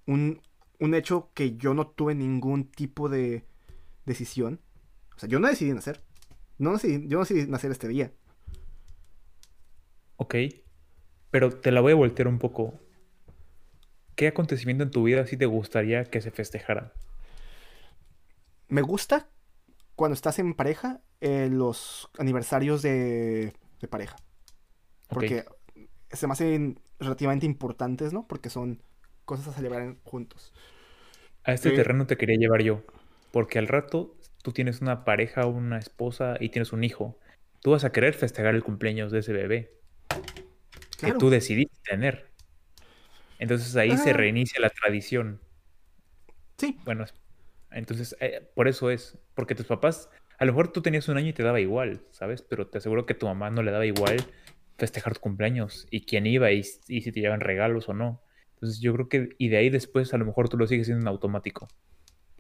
Un, 0.06 0.40
hecho 0.94 1.30
que 1.34 1.56
yo 1.56 1.75
no 1.75 1.87
tuve 1.87 2.14
ningún 2.14 2.64
tipo 2.70 3.08
de 3.08 3.46
decisión. 4.04 4.61
O 5.16 5.19
sea, 5.19 5.28
yo 5.28 5.38
no 5.38 5.49
decidí 5.49 5.73
nacer. 5.73 6.02
No 6.59 6.73
decidí, 6.73 7.09
yo 7.09 7.19
no 7.19 7.25
decidí 7.25 7.50
nacer 7.50 7.71
este 7.71 7.88
día. 7.88 8.12
Ok. 10.16 10.35
Pero 11.31 11.50
te 11.50 11.73
la 11.73 11.81
voy 11.81 11.92
a 11.92 11.97
voltear 11.97 12.28
un 12.28 12.38
poco. 12.38 12.78
¿Qué 14.14 14.28
acontecimiento 14.28 14.85
en 14.85 14.90
tu 14.90 15.04
vida 15.04 15.26
sí 15.26 15.37
te 15.37 15.47
gustaría 15.47 16.04
que 16.04 16.21
se 16.21 16.31
festejara? 16.31 16.92
Me 18.69 18.83
gusta 18.83 19.28
cuando 19.97 20.14
estás 20.14 20.38
en 20.38 20.54
pareja 20.54 21.00
eh, 21.21 21.49
los 21.50 22.11
aniversarios 22.19 22.83
de, 22.83 23.54
pareja. 23.90 24.16
Porque 25.09 25.45
se 26.11 26.26
me 26.26 26.33
hacen 26.33 26.81
relativamente 26.99 27.47
importantes, 27.47 28.12
¿no? 28.12 28.26
Porque 28.26 28.50
son 28.50 28.83
cosas 29.25 29.49
a 29.49 29.52
celebrar 29.52 29.97
juntos. 30.04 30.52
A 31.45 31.52
este 31.52 31.71
terreno 31.71 32.07
te 32.07 32.16
quería 32.16 32.37
llevar 32.37 32.62
yo. 32.62 32.83
Porque 33.31 33.59
al 33.59 33.69
rato 33.69 34.16
tú 34.42 34.52
tienes 34.52 34.80
una 34.80 35.04
pareja, 35.04 35.46
una 35.46 35.78
esposa 35.78 36.37
y 36.38 36.50
tienes 36.50 36.72
un 36.72 36.84
hijo. 36.84 37.18
Tú 37.61 37.70
vas 37.70 37.84
a 37.84 37.92
querer 37.92 38.14
festejar 38.14 38.54
el 38.54 38.62
cumpleaños 38.62 39.12
de 39.12 39.20
ese 39.20 39.32
bebé. 39.32 39.72
Que 40.99 41.12
tú 41.14 41.30
decidiste 41.30 41.78
tener. 41.84 42.30
Entonces 43.38 43.75
ahí 43.76 43.96
se 43.96 44.12
reinicia 44.12 44.61
la 44.61 44.70
tradición. 44.70 45.40
Sí. 46.58 46.78
Bueno, 46.84 47.06
entonces 47.70 48.16
eh, 48.20 48.49
por 48.54 48.68
eso 48.68 48.90
es, 48.90 49.18
porque 49.34 49.54
tus 49.54 49.66
papás, 49.66 50.11
a 50.38 50.44
lo 50.44 50.52
mejor 50.52 50.72
tú 50.72 50.82
tenías 50.82 51.08
un 51.08 51.16
año 51.16 51.28
y 51.28 51.32
te 51.32 51.42
daba 51.42 51.61
igual, 51.61 52.02
¿sabes? 52.11 52.42
Pero 52.42 52.68
te 52.68 52.78
aseguro 52.78 53.06
que 53.06 53.14
tu 53.14 53.26
mamá 53.26 53.50
no 53.50 53.62
le 53.62 53.72
daba 53.72 53.87
igual 53.87 54.16
festejar 54.78 55.14
tu 55.14 55.20
cumpleaños 55.20 55.87
y 55.90 56.04
quién 56.04 56.26
iba 56.26 56.50
y, 56.52 56.62
si 56.62 57.00
te 57.00 57.20
llevan 57.20 57.40
regalos 57.40 57.88
o 57.88 57.94
no. 57.94 58.22
Entonces 58.54 58.80
yo 58.80 58.92
creo 58.94 59.08
que, 59.08 59.30
y 59.38 59.49
de 59.49 59.56
ahí 59.56 59.70
después 59.70 60.14
a 60.14 60.18
lo 60.18 60.25
mejor 60.25 60.49
tú 60.49 60.56
lo 60.56 60.66
sigues 60.66 60.87
siendo 60.87 61.02
en 61.02 61.08
automático. 61.08 61.68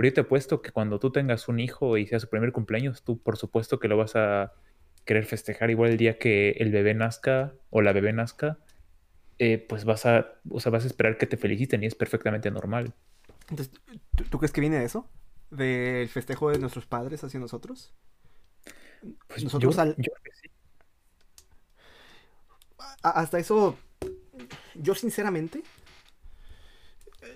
Pero 0.02 0.10
yo 0.10 0.14
te 0.14 0.20
apuesto 0.22 0.62
que 0.62 0.72
cuando 0.72 0.98
tú 0.98 1.12
tengas 1.12 1.46
un 1.46 1.60
hijo 1.60 1.96
y 1.96 2.08
sea 2.08 2.18
su 2.18 2.28
primer 2.28 2.50
cumpleaños, 2.50 3.04
tú 3.04 3.22
por 3.22 3.36
supuesto 3.36 3.78
que 3.78 3.86
lo 3.86 3.96
vas 3.96 4.16
a 4.16 4.52
querer 5.04 5.24
festejar 5.24 5.70
igual 5.70 5.92
el 5.92 5.96
día 5.96 6.18
que 6.18 6.56
el 6.58 6.72
bebé 6.72 6.92
nazca 6.92 7.54
o 7.70 7.82
la 7.82 7.92
bebé 7.92 8.12
nazca 8.12 8.58
eh, 9.38 9.64
pues 9.68 9.84
vas 9.84 10.04
a, 10.04 10.40
o 10.50 10.58
sea, 10.58 10.72
vas 10.72 10.82
a 10.82 10.88
esperar 10.88 11.18
que 11.18 11.28
te 11.28 11.36
feliciten 11.36 11.84
y 11.84 11.86
es 11.86 11.94
perfectamente 11.94 12.50
normal. 12.50 12.92
Entonces, 13.48 13.70
¿tú, 14.28 14.38
crees 14.38 14.50
que 14.50 14.60
viene 14.60 14.80
de 14.80 14.86
eso? 14.86 15.08
¿Del 15.52 16.08
festejo 16.08 16.50
de 16.50 16.58
nuestros 16.58 16.84
padres 16.84 17.22
hacia 17.22 17.38
nosotros? 17.38 17.94
Pues 19.28 19.44
nosotros 19.44 19.76
yo, 19.76 19.94
yo 19.98 20.12
sí. 20.32 20.50
Hasta 23.04 23.38
eso, 23.38 23.78
yo 24.74 24.96
sinceramente 24.96 25.62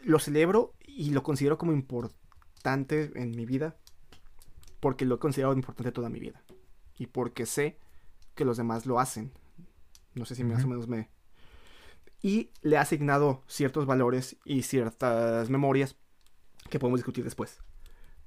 lo 0.02 0.18
celebro 0.18 0.74
y 0.84 1.10
lo 1.10 1.22
considero 1.22 1.58
como 1.58 1.72
importante 1.72 2.25
en 2.74 3.30
mi 3.30 3.46
vida 3.46 3.76
porque 4.80 5.04
lo 5.04 5.16
he 5.16 5.18
considerado 5.18 5.54
importante 5.54 5.92
toda 5.92 6.08
mi 6.08 6.20
vida 6.20 6.42
y 6.98 7.06
porque 7.06 7.46
sé 7.46 7.78
que 8.34 8.44
los 8.44 8.56
demás 8.56 8.86
lo 8.86 8.98
hacen. 8.98 9.32
No 10.14 10.24
sé 10.24 10.34
si 10.34 10.44
más 10.44 10.64
o 10.64 10.68
menos 10.68 10.88
me, 10.88 11.08
y 12.22 12.50
le 12.62 12.76
ha 12.76 12.80
asignado 12.80 13.42
ciertos 13.46 13.86
valores 13.86 14.36
y 14.44 14.62
ciertas 14.62 15.50
memorias 15.50 15.96
que 16.70 16.78
podemos 16.78 16.98
discutir 16.98 17.24
después. 17.24 17.60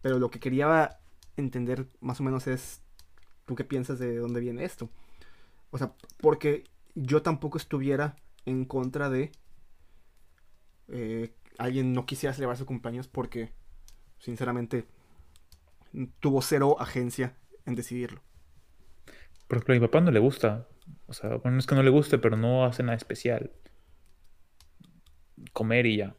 Pero 0.01 0.19
lo 0.19 0.29
que 0.29 0.39
quería 0.39 0.99
entender 1.35 1.89
más 1.99 2.19
o 2.19 2.23
menos 2.23 2.47
es, 2.47 2.81
¿tú 3.45 3.55
qué 3.55 3.63
piensas 3.63 3.99
de 3.99 4.17
dónde 4.17 4.39
viene 4.39 4.63
esto? 4.63 4.89
O 5.71 5.77
sea, 5.77 5.93
porque 6.21 6.63
yo 6.95 7.21
tampoco 7.21 7.57
estuviera 7.57 8.15
en 8.45 8.65
contra 8.65 9.09
de 9.09 9.31
eh, 10.87 11.33
alguien 11.57 11.93
no 11.93 12.05
quisiera 12.05 12.33
celebrar 12.33 12.57
su 12.57 12.65
cumpleaños 12.65 13.07
porque, 13.07 13.51
sinceramente, 14.19 14.85
tuvo 16.19 16.41
cero 16.41 16.77
agencia 16.79 17.35
en 17.65 17.75
decidirlo. 17.75 18.21
Porque 19.47 19.71
a 19.71 19.75
mi 19.75 19.81
papá 19.81 20.01
no 20.01 20.11
le 20.11 20.19
gusta. 20.19 20.67
O 21.07 21.13
sea, 21.13 21.29
bueno, 21.29 21.51
no 21.51 21.59
es 21.59 21.65
que 21.65 21.75
no 21.75 21.83
le 21.83 21.89
guste, 21.89 22.17
pero 22.19 22.37
no 22.37 22.65
hace 22.65 22.83
nada 22.83 22.95
especial 22.95 23.51
comer 25.53 25.85
y 25.85 25.97
ya. 25.97 26.15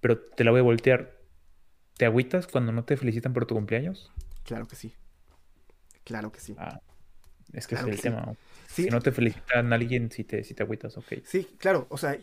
Pero 0.00 0.18
te 0.18 0.44
la 0.44 0.50
voy 0.50 0.60
a 0.60 0.64
voltear. 0.64 1.18
¿Te 1.96 2.06
agüitas 2.06 2.46
cuando 2.46 2.72
no 2.72 2.84
te 2.84 2.96
felicitan 2.96 3.32
por 3.32 3.46
tu 3.46 3.54
cumpleaños? 3.54 4.10
Claro 4.44 4.66
que 4.66 4.76
sí. 4.76 4.94
Claro 6.04 6.32
que 6.32 6.40
sí. 6.40 6.54
Ah, 6.58 6.80
es 7.52 7.66
que 7.66 7.74
es 7.74 7.82
el 7.82 8.00
tema. 8.00 8.34
Si 8.68 8.88
no 8.88 9.00
te 9.00 9.12
felicitan 9.12 9.72
a 9.72 9.76
alguien, 9.76 10.10
si 10.10 10.24
te, 10.24 10.42
si 10.44 10.54
te 10.54 10.62
agüitas, 10.62 10.96
ok. 10.96 11.12
Sí, 11.24 11.44
claro. 11.58 11.86
O 11.90 11.98
sea, 11.98 12.18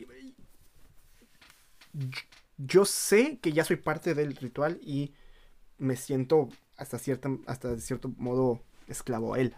yo 2.57 2.85
sé 2.85 3.39
que 3.39 3.53
ya 3.53 3.63
soy 3.63 3.77
parte 3.77 4.13
del 4.13 4.35
ritual 4.35 4.79
y 4.81 5.13
me 5.77 5.95
siento 5.95 6.49
hasta, 6.75 6.97
cierta, 6.99 7.29
hasta 7.45 7.77
cierto 7.79 8.13
modo 8.17 8.63
esclavo 8.87 9.33
a 9.33 9.39
él. 9.39 9.55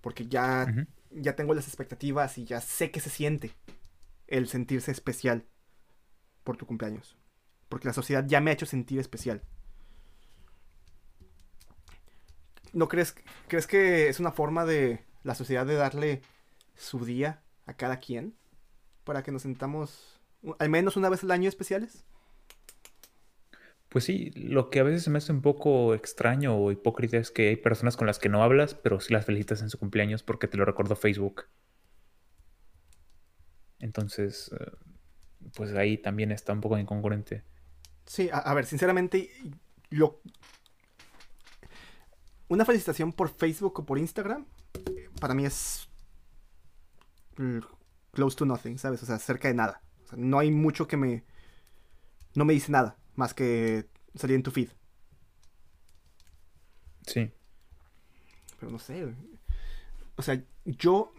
Porque 0.00 0.26
ya, 0.26 0.86
ya 1.10 1.36
tengo 1.36 1.54
las 1.54 1.66
expectativas 1.66 2.38
y 2.38 2.44
ya 2.44 2.60
sé 2.60 2.90
que 2.90 3.00
se 3.00 3.10
siente 3.10 3.52
el 4.26 4.48
sentirse 4.48 4.90
especial 4.90 5.44
por 6.44 6.56
tu 6.56 6.66
cumpleaños. 6.66 7.16
Porque 7.68 7.88
la 7.88 7.94
sociedad 7.94 8.24
ya 8.26 8.40
me 8.40 8.50
ha 8.50 8.54
hecho 8.54 8.66
sentir 8.66 8.98
especial. 8.98 9.42
¿No 12.72 12.88
crees, 12.88 13.14
crees 13.48 13.66
que 13.66 14.08
es 14.08 14.20
una 14.20 14.32
forma 14.32 14.64
de 14.64 15.04
la 15.22 15.34
sociedad 15.34 15.66
de 15.66 15.74
darle 15.74 16.22
su 16.76 17.04
día 17.04 17.42
a 17.66 17.74
cada 17.74 17.98
quien? 17.98 18.40
para 19.04 19.24
que 19.24 19.32
nos 19.32 19.42
sentamos 19.42 20.20
al 20.58 20.68
menos 20.68 20.96
una 20.96 21.08
vez 21.08 21.24
al 21.24 21.32
año 21.32 21.48
especiales? 21.48 22.04
Pues 23.90 24.04
sí, 24.04 24.30
lo 24.36 24.70
que 24.70 24.78
a 24.78 24.84
veces 24.84 25.02
se 25.02 25.10
me 25.10 25.18
hace 25.18 25.32
un 25.32 25.42
poco 25.42 25.94
extraño 25.94 26.56
o 26.56 26.70
hipócrita 26.70 27.16
es 27.16 27.32
que 27.32 27.48
hay 27.48 27.56
personas 27.56 27.96
con 27.96 28.06
las 28.06 28.20
que 28.20 28.28
no 28.28 28.44
hablas, 28.44 28.76
pero 28.76 29.00
sí 29.00 29.12
las 29.12 29.26
felicitas 29.26 29.62
en 29.62 29.68
su 29.68 29.78
cumpleaños 29.78 30.22
porque 30.22 30.46
te 30.46 30.56
lo 30.56 30.64
recordó 30.64 30.94
Facebook. 30.94 31.46
Entonces, 33.80 34.52
eh, 34.58 34.70
pues 35.56 35.74
ahí 35.74 35.98
también 35.98 36.30
está 36.30 36.52
un 36.52 36.60
poco 36.60 36.78
incongruente. 36.78 37.42
Sí, 38.06 38.30
a, 38.32 38.54
ver, 38.54 38.64
sinceramente, 38.64 39.28
lo... 39.90 40.20
una 42.46 42.64
felicitación 42.64 43.12
por 43.12 43.28
Facebook 43.28 43.80
o 43.80 43.84
por 43.84 43.98
Instagram, 43.98 44.46
para 45.20 45.34
mí 45.34 45.46
es 45.46 45.88
close 48.12 48.36
to 48.36 48.46
nothing, 48.46 48.78
¿sabes? 48.78 49.02
O 49.02 49.06
sea, 49.06 49.18
cerca 49.18 49.48
de 49.48 49.54
nada. 49.54 49.82
no 50.16 50.38
hay 50.38 50.52
mucho 50.52 50.86
que 50.86 50.96
me... 50.96 51.24
No 52.36 52.44
me 52.44 52.52
dice 52.52 52.70
nada 52.70 52.96
más 53.20 53.34
que 53.34 53.86
salir 54.14 54.34
en 54.36 54.42
tu 54.42 54.50
feed. 54.50 54.70
Sí. 57.06 57.30
Pero 58.58 58.72
no 58.72 58.78
sé. 58.78 59.14
O 60.16 60.22
sea, 60.22 60.42
yo 60.64 61.12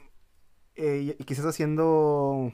eh, 0.75 1.15
quizás 1.25 1.45
haciendo 1.45 2.51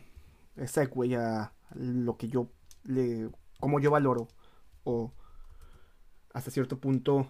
segue 0.66 1.16
a 1.16 1.54
lo 1.76 2.18
que 2.18 2.28
yo 2.28 2.52
le. 2.84 3.30
como 3.60 3.80
yo 3.80 3.90
valoro. 3.90 4.28
O 4.84 5.14
hasta 6.34 6.52
cierto 6.52 6.78
punto. 6.80 7.30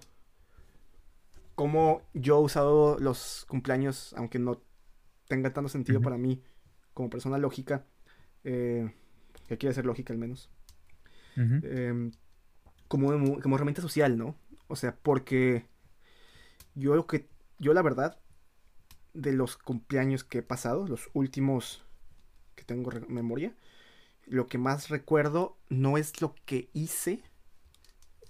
Como 1.53 2.01
yo 2.13 2.37
he 2.37 2.41
usado 2.41 2.97
los 2.99 3.45
cumpleaños, 3.47 4.13
aunque 4.17 4.39
no 4.39 4.61
tenga 5.27 5.53
tanto 5.53 5.69
sentido 5.69 6.01
para 6.01 6.17
mí 6.17 6.43
como 6.93 7.11
persona 7.11 7.37
lógica. 7.37 7.85
Eh, 8.43 8.91
que 9.47 9.57
quiere 9.57 9.75
ser 9.75 9.85
lógica 9.85 10.13
al 10.13 10.19
menos. 10.19 10.49
Em, 11.37 12.11
como, 12.87 13.39
como 13.41 13.55
herramienta 13.55 13.81
social, 13.81 14.17
¿no? 14.17 14.35
O 14.67 14.75
sea, 14.75 14.95
porque 14.95 15.65
yo 16.73 16.95
lo 16.95 17.05
que, 17.05 17.29
yo 17.59 17.73
la 17.73 17.83
verdad, 17.83 18.17
de 19.13 19.33
los 19.33 19.55
cumpleaños 19.55 20.23
que 20.23 20.39
he 20.39 20.43
pasado, 20.43 20.87
los 20.87 21.09
últimos 21.13 21.83
que 22.55 22.63
tengo 22.63 22.91
memoria, 23.07 23.55
lo 24.25 24.47
que 24.47 24.57
más 24.57 24.89
recuerdo 24.89 25.57
no 25.69 25.97
es 25.97 26.21
lo 26.21 26.35
que 26.45 26.69
hice, 26.73 27.21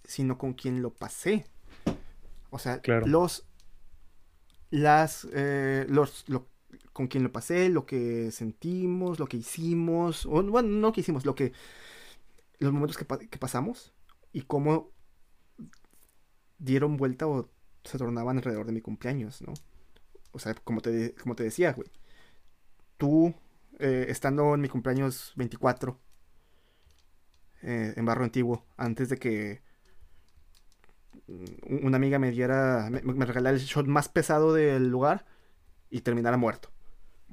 sino 0.03 0.37
con 0.37 0.53
quien 0.53 0.81
lo 0.81 0.93
pasé. 0.93 1.45
O 2.49 2.59
sea, 2.59 2.81
los, 3.05 3.45
las, 4.69 5.27
eh, 5.33 5.85
los, 5.89 6.25
con 6.93 7.07
quien 7.07 7.23
lo 7.23 7.31
pasé, 7.31 7.69
lo 7.69 7.85
que 7.85 8.31
sentimos, 8.31 9.19
lo 9.19 9.27
que 9.27 9.37
hicimos, 9.37 10.25
o, 10.25 10.43
bueno, 10.43 10.69
no 10.69 10.87
lo 10.87 10.93
que 10.93 11.01
hicimos, 11.01 11.25
lo 11.25 11.35
que 11.35 11.53
los 12.59 12.73
momentos 12.73 12.97
que, 12.97 13.37
pasamos 13.37 13.93
y 14.31 14.41
cómo 14.41 14.91
dieron 16.57 16.97
vuelta 16.97 17.27
o 17.27 17.49
se 17.83 17.97
tornaban 17.97 18.37
alrededor 18.37 18.65
de 18.65 18.71
mi 18.71 18.81
cumpleaños, 18.81 19.41
¿no? 19.41 19.53
O 20.31 20.39
sea, 20.39 20.53
como 20.55 20.81
te, 20.81 21.15
como 21.15 21.35
te 21.35 21.43
decía, 21.43 21.73
güey. 21.73 21.89
Tú, 22.97 23.33
eh, 23.79 24.07
estando 24.09 24.55
en 24.55 24.61
mi 24.61 24.69
cumpleaños 24.69 25.33
24, 25.35 25.99
eh, 27.61 27.93
en 27.95 28.05
Barro 28.05 28.23
Antiguo, 28.23 28.65
antes 28.75 29.09
de 29.09 29.17
que 29.17 29.61
una 31.67 31.97
amiga 31.97 32.19
me 32.19 32.31
diera, 32.31 32.89
me, 32.89 33.01
me, 33.01 33.25
regalara 33.25 33.55
el 33.55 33.61
shot 33.61 33.85
más 33.85 34.07
pesado 34.07 34.53
del 34.53 34.87
lugar 34.87 35.25
y 35.89 36.01
terminara 36.01 36.37
muerto. 36.37 36.71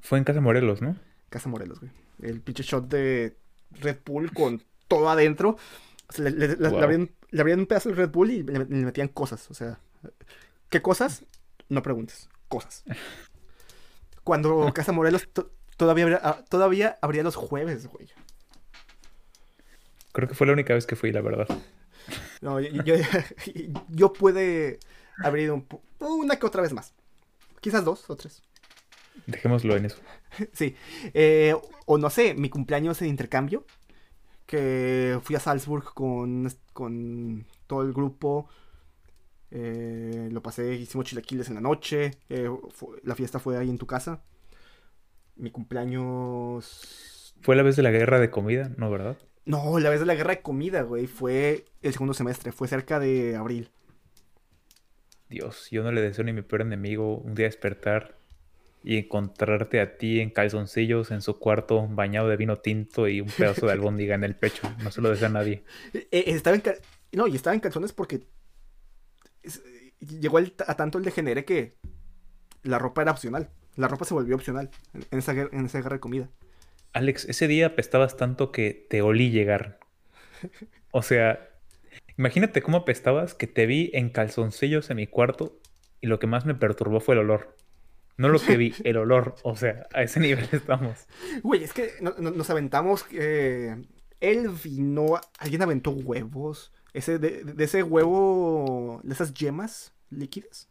Fue 0.00 0.18
en 0.18 0.24
Casa 0.24 0.40
Morelos, 0.40 0.82
¿no? 0.82 0.96
Casa 1.30 1.48
Morelos, 1.48 1.80
güey. 1.80 1.92
El 2.20 2.40
pinche 2.40 2.62
shot 2.62 2.88
de 2.88 3.36
Red 3.70 3.98
Bull 4.04 4.32
con 4.32 4.62
todo 4.88 5.08
adentro. 5.08 5.56
le, 6.18 6.56
abrían, 6.68 7.60
un 7.60 7.66
pedazo 7.66 7.90
de 7.90 7.94
Red 7.94 8.10
Bull 8.10 8.30
y 8.30 8.42
le, 8.42 8.64
metían 8.64 9.08
cosas. 9.08 9.50
O 9.50 9.54
sea, 9.54 9.78
¿qué 10.70 10.82
cosas? 10.82 11.24
No 11.68 11.82
preguntes. 11.82 12.28
Cosas. 12.48 12.84
Cuando 14.24 14.72
Casa 14.72 14.92
Morelos 14.92 15.28
todavía, 15.76 16.04
habría, 16.04 16.20
ah, 16.22 16.44
todavía 16.48 16.98
abría 17.02 17.22
los 17.22 17.36
jueves, 17.36 17.86
güey. 17.86 18.08
Creo 20.12 20.28
que 20.28 20.34
fue 20.34 20.46
la 20.46 20.52
única 20.52 20.72
vez 20.74 20.86
que 20.86 20.96
fui, 20.96 21.12
la 21.12 21.20
verdad. 21.20 21.48
No, 22.40 22.60
yo, 22.60 24.12
puede 24.12 24.78
abrir 25.18 25.52
una 25.98 26.36
que 26.36 26.46
otra 26.46 26.62
vez 26.62 26.72
más. 26.72 26.94
Quizás 27.60 27.84
dos 27.84 28.08
o 28.08 28.16
tres. 28.16 28.42
Dejémoslo 29.26 29.76
en 29.76 29.86
eso. 29.86 29.98
Sí. 30.52 30.74
Eh, 31.14 31.54
o 31.86 31.96
no 31.96 32.10
sé, 32.10 32.34
mi 32.34 32.50
cumpleaños 32.50 33.00
en 33.00 33.08
intercambio 33.08 33.64
que 34.46 35.18
fui 35.22 35.36
a 35.36 35.40
Salzburg 35.40 35.84
con, 35.94 36.50
con 36.72 37.46
todo 37.66 37.82
el 37.82 37.92
grupo. 37.92 38.48
Eh, 39.50 40.28
lo 40.32 40.42
pasé, 40.42 40.74
hicimos 40.74 41.06
chilaquiles 41.06 41.48
en 41.48 41.54
la 41.54 41.60
noche. 41.60 42.12
Eh, 42.28 42.50
la 43.04 43.14
fiesta 43.14 43.38
fue 43.38 43.56
ahí 43.56 43.70
en 43.70 43.78
tu 43.78 43.86
casa. 43.86 44.22
Mi 45.36 45.50
cumpleaños. 45.50 47.34
¿Fue 47.40 47.56
la 47.56 47.62
vez 47.62 47.76
de 47.76 47.82
la 47.82 47.90
guerra 47.90 48.20
de 48.20 48.30
comida? 48.30 48.70
¿No, 48.76 48.90
verdad? 48.90 49.16
No, 49.44 49.78
la 49.78 49.90
vez 49.90 50.00
de 50.00 50.06
la 50.06 50.14
guerra 50.14 50.30
de 50.30 50.42
comida, 50.42 50.82
güey. 50.82 51.06
Fue 51.06 51.66
el 51.82 51.92
segundo 51.92 52.14
semestre. 52.14 52.52
Fue 52.52 52.68
cerca 52.68 52.98
de 52.98 53.36
abril. 53.36 53.70
Dios, 55.28 55.68
yo 55.70 55.82
no 55.82 55.90
le 55.90 56.00
deseo 56.00 56.24
ni 56.24 56.30
a 56.30 56.34
mi 56.34 56.42
peor 56.42 56.62
enemigo 56.62 57.18
un 57.18 57.34
día 57.34 57.46
despertar 57.46 58.16
y 58.84 58.98
encontrarte 58.98 59.80
a 59.80 59.96
ti 59.96 60.20
en 60.20 60.28
calzoncillos 60.28 61.10
en 61.10 61.22
su 61.22 61.38
cuarto 61.38 61.88
bañado 61.88 62.28
de 62.28 62.36
vino 62.36 62.58
tinto 62.58 63.08
y 63.08 63.22
un 63.22 63.28
pedazo 63.28 63.66
de 63.66 63.72
albóndiga 63.72 64.14
en 64.14 64.24
el 64.24 64.36
pecho. 64.36 64.70
No 64.82 64.90
se 64.90 65.00
lo 65.00 65.08
desea 65.08 65.28
a 65.28 65.32
nadie. 65.32 65.64
Eh, 65.94 66.06
eh, 66.10 66.24
estaba 66.26 66.54
en 66.56 66.62
no, 67.12 67.26
y 67.26 67.36
estaba 67.36 67.54
en 67.54 67.60
calzones 67.60 67.92
porque 67.92 68.20
llegó 70.00 70.38
a 70.38 70.74
tanto 70.74 70.98
el 70.98 71.04
degenere 71.04 71.44
que 71.44 71.76
la 72.62 72.78
ropa 72.78 73.02
era 73.02 73.12
opcional. 73.12 73.48
La 73.76 73.88
ropa 73.88 74.04
se 74.04 74.14
volvió 74.14 74.34
opcional 74.34 74.70
en 74.92 75.18
esa, 75.18 75.32
en 75.32 75.64
esa 75.64 75.78
guerra 75.78 75.96
de 75.96 76.00
comida. 76.00 76.28
Alex, 76.92 77.24
ese 77.24 77.48
día 77.48 77.68
apestabas 77.68 78.16
tanto 78.16 78.52
que 78.52 78.86
te 78.90 79.02
olí 79.02 79.30
llegar. 79.30 79.78
O 80.90 81.02
sea, 81.02 81.48
imagínate 82.18 82.60
cómo 82.62 82.78
apestabas 82.78 83.34
que 83.34 83.46
te 83.46 83.66
vi 83.66 83.90
en 83.94 84.10
calzoncillos 84.10 84.90
en 84.90 84.96
mi 84.96 85.06
cuarto 85.06 85.58
y 86.00 86.06
lo 86.06 86.18
que 86.18 86.26
más 86.26 86.44
me 86.44 86.54
perturbó 86.54 87.00
fue 87.00 87.14
el 87.14 87.20
olor. 87.20 87.56
No 88.16 88.28
lo 88.28 88.38
que 88.38 88.56
vi, 88.56 88.74
el 88.84 88.96
olor. 88.96 89.36
O 89.42 89.56
sea, 89.56 89.86
a 89.92 90.02
ese 90.02 90.20
nivel 90.20 90.48
estamos. 90.52 91.06
Güey, 91.42 91.64
es 91.64 91.72
que 91.72 91.92
nos 92.00 92.50
aventamos. 92.50 93.04
Eh, 93.12 93.76
él 94.20 94.48
vino. 94.62 95.20
Alguien 95.38 95.62
aventó 95.62 95.90
huevos. 95.90 96.72
Ese, 96.92 97.18
de, 97.18 97.44
ese 97.58 97.82
huevo. 97.82 99.00
De 99.02 99.14
esas 99.14 99.34
yemas 99.34 99.92
líquidas. 100.10 100.68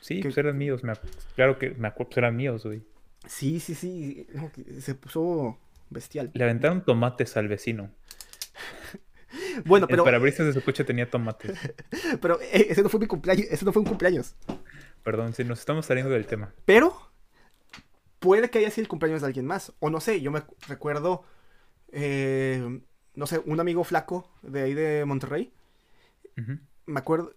Sí, 0.00 0.20
pues 0.22 0.38
eran 0.38 0.56
míos. 0.56 0.82
claro 1.34 1.58
que 1.58 1.70
me 1.70 1.88
acuerdo, 1.88 2.10
pues 2.10 2.18
eran 2.18 2.36
míos, 2.36 2.64
güey. 2.64 2.82
Sí, 3.26 3.58
sí, 3.58 3.74
sí. 3.74 4.26
se 4.80 4.94
puso 4.94 5.58
bestial. 5.90 6.30
Le 6.32 6.44
aventaron 6.44 6.84
tomates 6.84 7.36
al 7.36 7.48
vecino. 7.48 7.90
bueno, 9.64 9.88
pero. 9.88 10.02
El 10.02 10.06
parabrisas 10.06 10.46
de 10.46 10.52
su 10.52 10.62
coche 10.62 10.84
tenía 10.84 11.10
tomates. 11.10 11.58
pero 12.22 12.40
eh, 12.40 12.68
ese 12.70 12.82
no 12.82 12.88
fue 12.88 13.00
mi 13.00 13.06
cumpleaños. 13.06 13.46
Ese 13.50 13.64
no 13.64 13.72
fue 13.72 13.82
un 13.82 13.88
cumpleaños. 13.88 14.36
Perdón, 15.06 15.34
si 15.34 15.44
nos 15.44 15.60
estamos 15.60 15.86
saliendo 15.86 16.12
del 16.12 16.26
tema. 16.26 16.52
Pero 16.64 16.92
puede 18.18 18.50
que 18.50 18.58
haya 18.58 18.72
sido 18.72 18.82
el 18.82 18.88
cumpleaños 18.88 19.20
de 19.20 19.28
alguien 19.28 19.46
más. 19.46 19.72
O 19.78 19.88
no 19.88 20.00
sé, 20.00 20.20
yo 20.20 20.32
me 20.32 20.42
recuerdo, 20.66 21.22
eh, 21.92 22.80
no 23.14 23.26
sé, 23.28 23.40
un 23.46 23.60
amigo 23.60 23.84
flaco 23.84 24.28
de 24.42 24.62
ahí 24.62 24.74
de 24.74 25.04
Monterrey. 25.04 25.52
Me 26.86 26.98
acuerdo, 26.98 27.36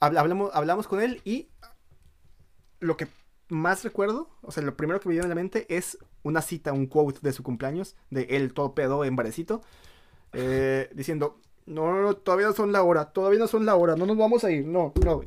hablamos, 0.00 0.50
hablamos 0.54 0.88
con 0.88 1.02
él 1.02 1.20
y 1.26 1.50
lo 2.80 2.96
que 2.96 3.06
más 3.50 3.84
recuerdo, 3.84 4.30
o 4.40 4.50
sea, 4.50 4.62
lo 4.62 4.74
primero 4.74 4.98
que 4.98 5.10
me 5.10 5.12
viene 5.12 5.26
a 5.26 5.28
la 5.28 5.34
mente 5.34 5.66
es 5.68 5.98
una 6.22 6.40
cita, 6.40 6.72
un 6.72 6.86
quote 6.86 7.18
de 7.20 7.34
su 7.34 7.42
cumpleaños, 7.42 7.96
de 8.08 8.28
él 8.30 8.54
todo 8.54 8.74
pedo 8.74 9.04
en 9.04 9.14
barecito, 9.14 9.60
eh, 10.32 10.88
diciendo, 10.94 11.38
no, 11.66 11.92
no, 11.92 12.00
no, 12.00 12.16
todavía 12.16 12.46
no 12.46 12.54
son 12.54 12.72
la 12.72 12.82
hora, 12.82 13.12
todavía 13.12 13.40
no 13.40 13.46
son 13.46 13.66
la 13.66 13.74
hora, 13.74 13.94
no 13.94 14.06
nos 14.06 14.16
vamos 14.16 14.42
a 14.44 14.50
ir, 14.50 14.64
no, 14.64 14.94
no, 15.04 15.22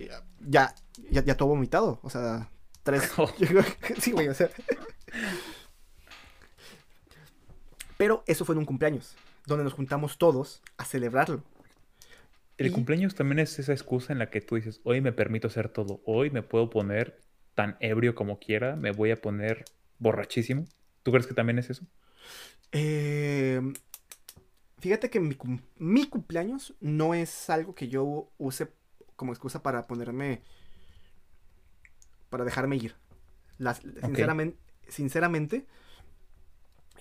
ya, 0.47 0.73
ya, 1.11 1.23
ya 1.23 1.37
todo 1.37 1.49
vomitado. 1.49 1.99
O 2.03 2.09
sea, 2.09 2.49
tres. 2.83 3.11
Oh. 3.17 3.29
sí, 3.99 4.11
güey, 4.11 4.27
o 4.27 4.33
sea. 4.33 4.49
Pero 7.97 8.23
eso 8.27 8.45
fue 8.45 8.53
en 8.53 8.59
un 8.59 8.65
cumpleaños, 8.65 9.15
donde 9.45 9.63
nos 9.63 9.73
juntamos 9.73 10.17
todos 10.17 10.61
a 10.77 10.85
celebrarlo. 10.85 11.43
El 12.57 12.71
cumpleaños 12.71 13.13
también 13.13 13.39
es 13.39 13.59
esa 13.59 13.71
excusa 13.71 14.13
en 14.13 14.19
la 14.19 14.29
que 14.29 14.41
tú 14.41 14.55
dices, 14.55 14.81
hoy 14.83 14.99
me 14.99 15.11
permito 15.11 15.47
hacer 15.47 15.69
todo, 15.69 16.01
hoy 16.05 16.31
me 16.31 16.41
puedo 16.41 16.71
poner 16.71 17.21
tan 17.53 17.77
ebrio 17.79 18.15
como 18.15 18.39
quiera, 18.39 18.75
me 18.75 18.91
voy 18.91 19.11
a 19.11 19.21
poner 19.21 19.65
borrachísimo. 19.99 20.65
¿Tú 21.03 21.11
crees 21.11 21.27
que 21.27 21.35
también 21.35 21.59
es 21.59 21.69
eso? 21.69 21.85
Eh, 22.71 23.61
fíjate 24.79 25.09
que 25.09 25.19
mi, 25.19 25.37
mi, 25.77 26.07
cumpleaños 26.07 26.75
no 26.79 27.13
es 27.13 27.49
algo 27.49 27.75
que 27.75 27.87
yo 27.89 28.31
use 28.37 28.67
como 29.17 29.33
excusa 29.33 29.61
para 29.61 29.85
ponerme 29.87 30.41
para 32.29 32.45
dejarme 32.45 32.77
ir. 32.77 32.95
sinceramente, 34.01 34.57
sinceramente 34.87 35.65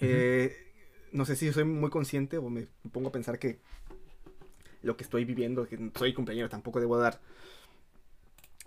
eh, 0.00 0.56
no 1.12 1.24
sé 1.24 1.36
si 1.36 1.52
soy 1.52 1.64
muy 1.64 1.90
consciente 1.90 2.38
o 2.38 2.50
me 2.50 2.66
pongo 2.92 3.08
a 3.08 3.12
pensar 3.12 3.38
que 3.38 3.60
lo 4.82 4.96
que 4.96 5.04
estoy 5.04 5.24
viviendo, 5.24 5.66
que 5.66 5.90
soy 5.96 6.12
cumpleaños, 6.14 6.50
tampoco 6.50 6.80
debo 6.80 6.98
dar 6.98 7.20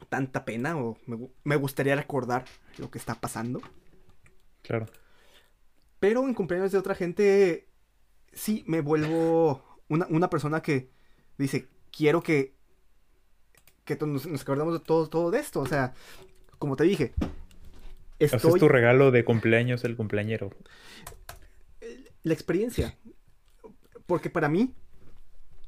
tanta 0.09 0.45
pena 0.45 0.77
o 0.77 0.97
me, 1.43 1.55
gustaría 1.55 1.95
recordar 1.95 2.45
lo 2.77 2.89
que 2.89 2.97
está 2.97 3.15
pasando. 3.15 3.62
Claro. 4.63 4.88
Pero 5.99 6.25
en 6.25 6.33
cumpleaños 6.33 6.71
de 6.71 6.77
otra 6.77 6.95
gente, 6.95 7.67
sí 8.31 8.63
me 8.67 8.81
vuelvo 8.81 9.63
una, 9.88 10.29
persona 10.29 10.62
que 10.62 10.89
dice, 11.38 11.67
quiero 11.91 12.21
que, 12.21 12.55
que 13.97 14.06
nos, 14.06 14.25
acordemos 14.41 14.73
de 14.73 14.80
todo, 14.80 15.10
todo 15.10 15.32
de 15.32 15.39
esto. 15.39 15.62
O 15.62 15.65
sea, 15.65 15.93
como 16.58 16.75
te 16.75 16.84
dije, 16.84 17.13
estoy... 18.19 18.54
es 18.54 18.60
tu 18.60 18.67
regalo 18.67 19.12
de 19.12 19.23
cumpleaños 19.25 19.84
el 19.84 19.95
cumpleañero. 19.95 20.52
La 22.23 22.34
experiencia. 22.34 22.97
Porque 24.06 24.30
para 24.30 24.49
mí, 24.49 24.73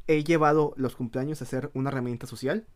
he 0.07 0.23
llevado 0.23 0.73
los 0.77 0.95
cumpleaños 0.95 1.41
a 1.41 1.45
ser 1.45 1.71
una 1.73 1.89
herramienta 1.89 2.27
social 2.27 2.67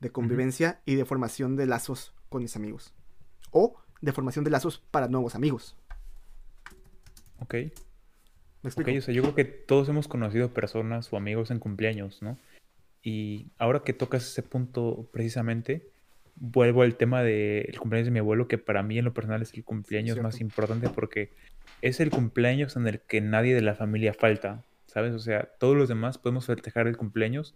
de 0.00 0.10
convivencia 0.10 0.80
y 0.84 0.94
de 0.96 1.04
formación 1.04 1.56
de 1.56 1.66
lazos 1.66 2.12
con 2.28 2.42
mis 2.42 2.56
amigos. 2.56 2.92
O 3.50 3.76
de 4.00 4.12
formación 4.12 4.44
de 4.44 4.50
lazos 4.50 4.82
para 4.90 5.08
nuevos 5.08 5.34
amigos. 5.34 5.76
Ok. 7.38 7.54
¿Me 7.54 8.68
explico? 8.68 8.90
o 8.98 9.00
sea, 9.00 9.14
yo 9.14 9.22
creo 9.22 9.34
que 9.34 9.44
todos 9.44 9.88
hemos 9.88 10.08
conocido 10.08 10.52
personas 10.52 11.12
o 11.12 11.16
amigos 11.16 11.50
en 11.50 11.60
cumpleaños, 11.60 12.20
¿no? 12.20 12.36
Y 13.06 13.52
ahora 13.56 13.84
que 13.84 13.92
tocas 13.92 14.26
ese 14.26 14.42
punto 14.42 15.08
precisamente, 15.12 15.86
vuelvo 16.34 16.82
al 16.82 16.96
tema 16.96 17.22
del 17.22 17.78
cumpleaños 17.78 18.06
de 18.06 18.10
mi 18.10 18.18
abuelo, 18.18 18.48
que 18.48 18.58
para 18.58 18.82
mí 18.82 18.98
en 18.98 19.04
lo 19.04 19.14
personal 19.14 19.42
es 19.42 19.54
el 19.54 19.62
cumpleaños 19.62 20.20
más 20.20 20.40
importante 20.40 20.88
porque 20.88 21.30
es 21.82 22.00
el 22.00 22.10
cumpleaños 22.10 22.74
en 22.74 22.88
el 22.88 22.98
que 22.98 23.20
nadie 23.20 23.54
de 23.54 23.62
la 23.62 23.76
familia 23.76 24.12
falta, 24.12 24.64
¿sabes? 24.88 25.14
O 25.14 25.20
sea, 25.20 25.44
todos 25.60 25.76
los 25.76 25.88
demás 25.88 26.18
podemos 26.18 26.46
festejar 26.46 26.88
el 26.88 26.96
cumpleaños, 26.96 27.54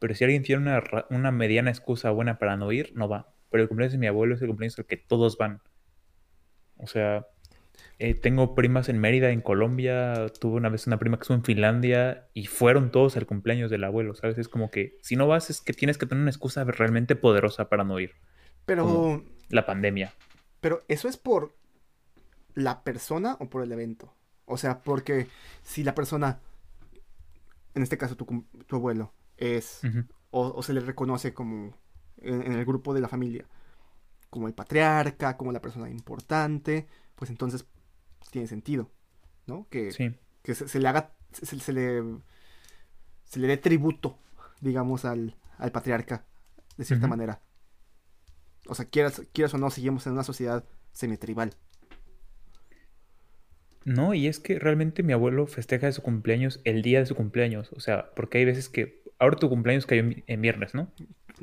pero 0.00 0.14
si 0.14 0.24
alguien 0.24 0.42
tiene 0.42 0.78
una, 1.08 1.30
mediana 1.30 1.70
excusa 1.70 2.10
buena 2.10 2.38
para 2.38 2.58
no 2.58 2.70
ir, 2.70 2.92
no 2.94 3.08
va. 3.08 3.32
Pero 3.50 3.62
el 3.62 3.68
cumpleaños 3.68 3.92
de 3.92 3.98
mi 4.00 4.06
abuelo 4.06 4.34
es 4.34 4.42
el 4.42 4.48
cumpleaños 4.48 4.78
al 4.78 4.84
que 4.84 4.98
todos 4.98 5.38
van. 5.38 5.62
O 6.76 6.86
sea, 6.86 7.26
eh, 8.00 8.14
tengo 8.14 8.54
primas 8.54 8.88
en 8.88 8.98
Mérida, 8.98 9.30
en 9.30 9.42
Colombia. 9.42 10.26
Tuve 10.40 10.56
una 10.56 10.70
vez 10.70 10.86
una 10.86 10.98
prima 10.98 11.18
que 11.18 11.22
estuvo 11.22 11.36
en 11.36 11.44
Finlandia 11.44 12.28
y 12.32 12.46
fueron 12.46 12.90
todos 12.90 13.16
al 13.18 13.26
cumpleaños 13.26 13.70
del 13.70 13.84
abuelo, 13.84 14.14
¿sabes? 14.14 14.38
Es 14.38 14.48
como 14.48 14.70
que 14.70 14.96
si 15.02 15.16
no 15.16 15.26
vas 15.26 15.50
es 15.50 15.60
que 15.60 15.74
tienes 15.74 15.98
que 15.98 16.06
tener 16.06 16.22
una 16.22 16.30
excusa 16.30 16.64
realmente 16.64 17.14
poderosa 17.14 17.68
para 17.68 17.84
no 17.84 18.00
ir. 18.00 18.14
Pero... 18.64 19.22
la 19.50 19.66
pandemia. 19.66 20.14
Pero 20.60 20.82
eso 20.88 21.08
es 21.08 21.18
por 21.18 21.54
la 22.54 22.82
persona 22.82 23.36
o 23.38 23.50
por 23.50 23.62
el 23.62 23.70
evento. 23.70 24.14
O 24.46 24.56
sea, 24.56 24.80
porque 24.80 25.28
si 25.62 25.84
la 25.84 25.94
persona, 25.94 26.40
en 27.74 27.82
este 27.82 27.98
caso 27.98 28.16
tu, 28.16 28.46
tu 28.66 28.76
abuelo, 28.76 29.12
es 29.36 29.82
o, 30.30 30.62
se 30.62 30.72
le 30.72 30.80
reconoce 30.80 31.34
como 31.34 31.74
en, 32.18 32.52
el 32.52 32.64
grupo 32.64 32.94
de 32.94 33.00
la 33.00 33.08
familia 33.08 33.46
como 34.30 34.46
el 34.46 34.54
patriarca, 34.54 35.36
como 35.36 35.50
la 35.50 35.60
persona 35.60 35.90
importante, 35.90 36.86
pues 37.16 37.30
entonces 37.30 37.66
tiene 38.30 38.46
sentido, 38.46 38.90
¿no? 39.46 39.66
Que, 39.70 40.16
que 40.42 40.54
se, 40.54 40.78
le 40.78 40.88
haga, 40.88 41.12
se, 41.32 41.72
le, 41.72 42.02
se 43.24 43.40
le 43.40 43.46
dé 43.46 43.56
tributo, 43.56 44.18
digamos, 44.60 45.04
al, 45.04 45.36
al 45.58 45.72
patriarca, 45.72 46.24
de 46.76 46.84
cierta 46.84 47.06
manera. 47.06 47.42
O 48.66 48.74
sea, 48.74 48.84
quieras, 48.86 49.22
quieras 49.32 49.54
o 49.54 49.58
no, 49.58 49.70
seguimos 49.70 50.06
en 50.06 50.12
una 50.12 50.24
sociedad 50.24 50.64
semitribal. 50.92 51.54
No, 53.84 54.12
y 54.14 54.26
es 54.26 54.38
que 54.38 54.58
realmente 54.58 55.02
mi 55.02 55.12
abuelo 55.12 55.46
festeja 55.46 55.90
su 55.92 56.02
cumpleaños 56.02 56.60
el 56.64 56.82
día 56.82 57.00
de 57.00 57.06
su 57.06 57.14
cumpleaños. 57.14 57.72
O 57.72 57.80
sea, 57.80 58.10
porque 58.14 58.38
hay 58.38 58.44
veces 58.44 58.68
que 58.68 59.02
ahora 59.18 59.36
tu 59.36 59.48
cumpleaños 59.48 59.86
cayó 59.86 60.04
en 60.26 60.42
viernes, 60.42 60.74
¿no? 60.74 60.92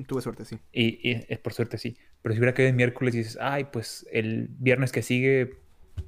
Tuve 0.06 0.22
suerte, 0.22 0.46
sí. 0.46 0.60
Y, 0.72 1.10
y, 1.10 1.36
por 1.38 1.54
suerte 1.54 1.78
sí. 1.78 1.98
Pero 2.22 2.34
si 2.34 2.40
hubiera 2.40 2.54
caído 2.54 2.70
en 2.70 2.76
miércoles 2.76 3.16
y 3.16 3.20
dices, 3.20 3.38
ay, 3.42 3.66
pues 3.72 4.08
el 4.12 4.48
viernes 4.60 4.92
que 4.92 5.02
sigue, 5.02 5.58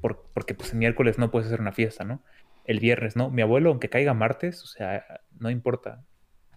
porque 0.02 0.54
pues 0.54 0.72
el 0.72 0.80
miércoles 0.80 1.18
no 1.18 1.32
puedes 1.32 1.48
hacer 1.48 1.62
una 1.62 1.72
fiesta, 1.72 2.04
¿no? 2.04 2.22
El 2.66 2.80
viernes, 2.80 3.16
¿no? 3.16 3.30
Mi 3.30 3.42
abuelo, 3.42 3.70
aunque 3.70 3.90
caiga 3.90 4.14
martes, 4.14 4.64
o 4.64 4.68
sea, 4.68 5.22
no 5.40 5.50
importa. 5.50 6.04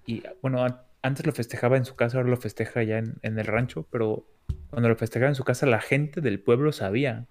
Y 0.07 0.23
bueno, 0.43 0.67
antes 1.03 1.27
lo 1.27 1.33
festejaba 1.33 1.77
en 1.77 1.85
su 1.85 1.97
casa, 1.97 2.19
ahora 2.19 2.31
lo 2.31 2.37
festeja 2.37 2.83
ya 2.83 2.99
en, 2.99 3.17
en 3.23 3.39
el 3.39 3.47
rancho, 3.47 3.87
pero 3.91 4.27
cuando 4.71 4.89
lo 4.89 4.97
festejaba 4.97 5.29
en 5.29 5.35
su 5.35 5.45
casa, 5.45 5.67
la 5.67 5.81
gente 5.81 6.21
del 6.21 6.41
pueblo 6.41 6.73
sabía 6.73 7.27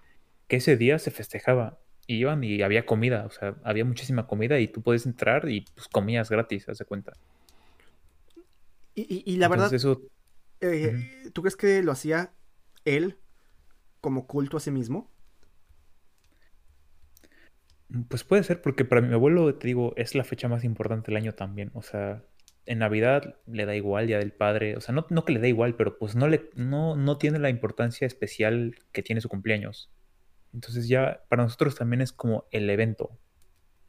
que 0.47 0.57
ese 0.57 0.77
día 0.77 0.99
se 0.99 1.11
festejaba. 1.11 1.79
Y 2.07 2.15
iban 2.15 2.43
y 2.43 2.61
había 2.61 2.85
comida, 2.85 3.25
o 3.25 3.29
sea, 3.29 3.55
había 3.63 3.85
muchísima 3.85 4.27
comida 4.27 4.59
y 4.59 4.67
tú 4.67 4.81
puedes 4.81 5.05
entrar 5.05 5.47
y 5.47 5.65
pues 5.75 5.87
comías 5.87 6.29
gratis, 6.29 6.67
haz 6.67 6.79
de 6.79 6.85
cuenta. 6.85 7.13
Y, 8.95 9.37
la 9.37 9.47
verdad, 9.47 9.71
eh, 10.59 11.29
¿tú 11.31 11.41
crees 11.41 11.55
que 11.55 11.81
lo 11.81 11.91
hacía 11.91 12.33
él 12.83 13.17
como 14.01 14.27
culto 14.27 14.57
a 14.57 14.59
sí 14.59 14.71
mismo? 14.71 15.09
Pues 18.07 18.23
puede 18.23 18.43
ser, 18.43 18.61
porque 18.61 18.85
para 18.85 19.01
mi 19.01 19.13
abuelo, 19.13 19.53
te 19.55 19.67
digo, 19.67 19.93
es 19.97 20.15
la 20.15 20.23
fecha 20.23 20.47
más 20.47 20.63
importante 20.63 21.07
del 21.11 21.17
año 21.17 21.33
también. 21.33 21.71
O 21.73 21.81
sea, 21.81 22.23
en 22.65 22.79
Navidad 22.79 23.35
le 23.47 23.65
da 23.65 23.75
igual, 23.75 24.07
Día 24.07 24.19
del 24.19 24.31
Padre. 24.31 24.77
O 24.77 24.81
sea, 24.81 24.95
no, 24.95 25.05
no 25.09 25.25
que 25.25 25.33
le 25.33 25.39
da 25.39 25.47
igual, 25.47 25.75
pero 25.75 25.97
pues 25.97 26.15
no, 26.15 26.27
le, 26.27 26.49
no, 26.55 26.95
no 26.95 27.17
tiene 27.17 27.39
la 27.39 27.49
importancia 27.49 28.07
especial 28.07 28.75
que 28.93 29.03
tiene 29.03 29.19
su 29.19 29.29
cumpleaños. 29.29 29.91
Entonces 30.53 30.87
ya 30.87 31.23
para 31.29 31.43
nosotros 31.43 31.75
también 31.75 32.01
es 32.01 32.13
como 32.13 32.45
el 32.51 32.69
evento. 32.69 33.17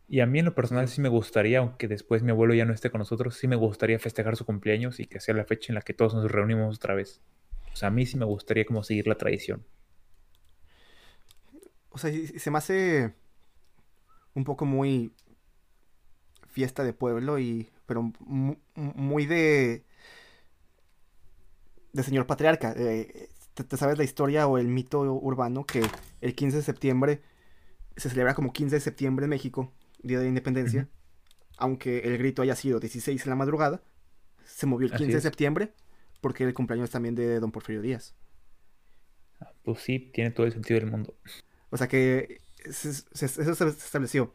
Y 0.09 0.21
a 0.21 0.27
mí 0.27 0.41
en 0.41 0.47
lo 0.47 0.55
personal 0.55 0.88
sí 0.88 1.01
me 1.01 1.09
gustaría, 1.09 1.61
aunque 1.61 1.88
después 1.88 2.23
mi 2.23 2.33
abuelo 2.33 2.55
ya 2.55 2.65
no 2.65 2.75
esté 2.75 2.91
con 2.91 2.99
nosotros, 2.99 3.37
sí 3.37 3.47
me 3.49 3.57
gustaría 3.57 3.99
festejar 3.99 4.37
su 4.37 4.45
cumpleaños 4.45 5.01
y 5.01 5.07
que 5.07 5.21
sea 5.21 5.35
la 5.35 5.45
fecha 5.45 5.73
en 5.73 5.77
la 5.77 5.83
que 5.83 5.95
todos 5.95 6.15
nos 6.15 6.31
reunimos 6.31 6.77
otra 6.77 6.95
vez. 6.95 7.23
O 7.73 7.77
sea, 7.77 7.88
a 7.88 7.91
mí 7.91 8.05
sí 8.05 8.19
me 8.19 8.25
gustaría 8.25 8.65
como 8.65 8.83
seguir 8.83 9.07
la 9.07 9.15
tradición. 9.15 9.65
O 11.88 11.99
sea, 11.99 12.11
se 12.12 12.51
me 12.51 12.59
hace 12.59 13.15
un 14.35 14.45
poco 14.45 14.64
muy 14.64 15.12
fiesta 16.49 16.85
de 16.85 16.92
pueblo 16.92 17.38
y 17.38 17.71
pero 17.87 18.12
muy 18.75 19.27
de 19.27 19.85
de 21.92 22.03
señor 22.03 22.27
patriarca. 22.27 22.75
Eh, 22.77 23.29
¿te, 23.55 23.77
sabes 23.77 23.99
la 23.99 24.05
historia 24.05 24.47
o 24.47 24.59
el 24.59 24.68
mito 24.68 25.01
urbano 25.01 25.64
que 25.64 25.83
el 26.21 26.35
15 26.35 26.59
de 26.59 26.62
septiembre 26.62 27.23
se 27.97 28.09
celebra 28.09 28.35
como 28.35 28.53
15 28.53 28.77
de 28.77 28.81
septiembre 28.81 29.25
en 29.25 29.31
México 29.31 29.73
Día 30.03 30.18
de 30.18 30.25
la 30.25 30.29
Independencia, 30.29 30.88
aunque 31.59 32.01
el 32.01 32.18
grito 32.18 32.42
haya 32.42 32.57
sido 32.57 32.81
16 32.81 33.23
en 33.25 33.31
la 33.31 33.37
madrugada, 33.37 33.83
se 34.45 34.66
movió 34.66 34.88
el 34.88 34.95
15 34.95 35.14
de 35.14 35.21
septiembre 35.21 35.73
porque 36.21 36.45
era 36.45 36.49
el 36.49 36.55
cumpleaños 36.55 36.90
también 36.90 37.14
de 37.14 37.38
don 37.40 37.53
Porfirio 37.53 37.83
Díaz. 37.83 38.14
Ah, 39.40 39.53
pues 39.62 39.81
sí, 39.81 40.11
tiene 40.12 40.31
todo 40.31 40.47
el 40.47 40.53
sentido 40.53 40.81
del 40.81 40.90
mundo. 40.90 41.14
O 41.71 41.77
sea 41.77 41.88
que 41.88 42.40
eso 42.64 43.03
se 43.12 43.68
estableció 43.68 44.35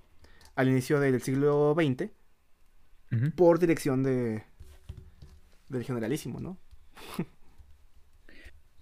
al 0.55 0.69
inicio 0.69 0.99
del 0.99 1.21
siglo 1.21 1.75
XX 1.75 2.09
por 3.35 3.59
dirección 3.59 4.03
de 4.03 4.43
del 5.69 5.83
generalísimo, 5.83 6.39
¿no? 6.39 6.57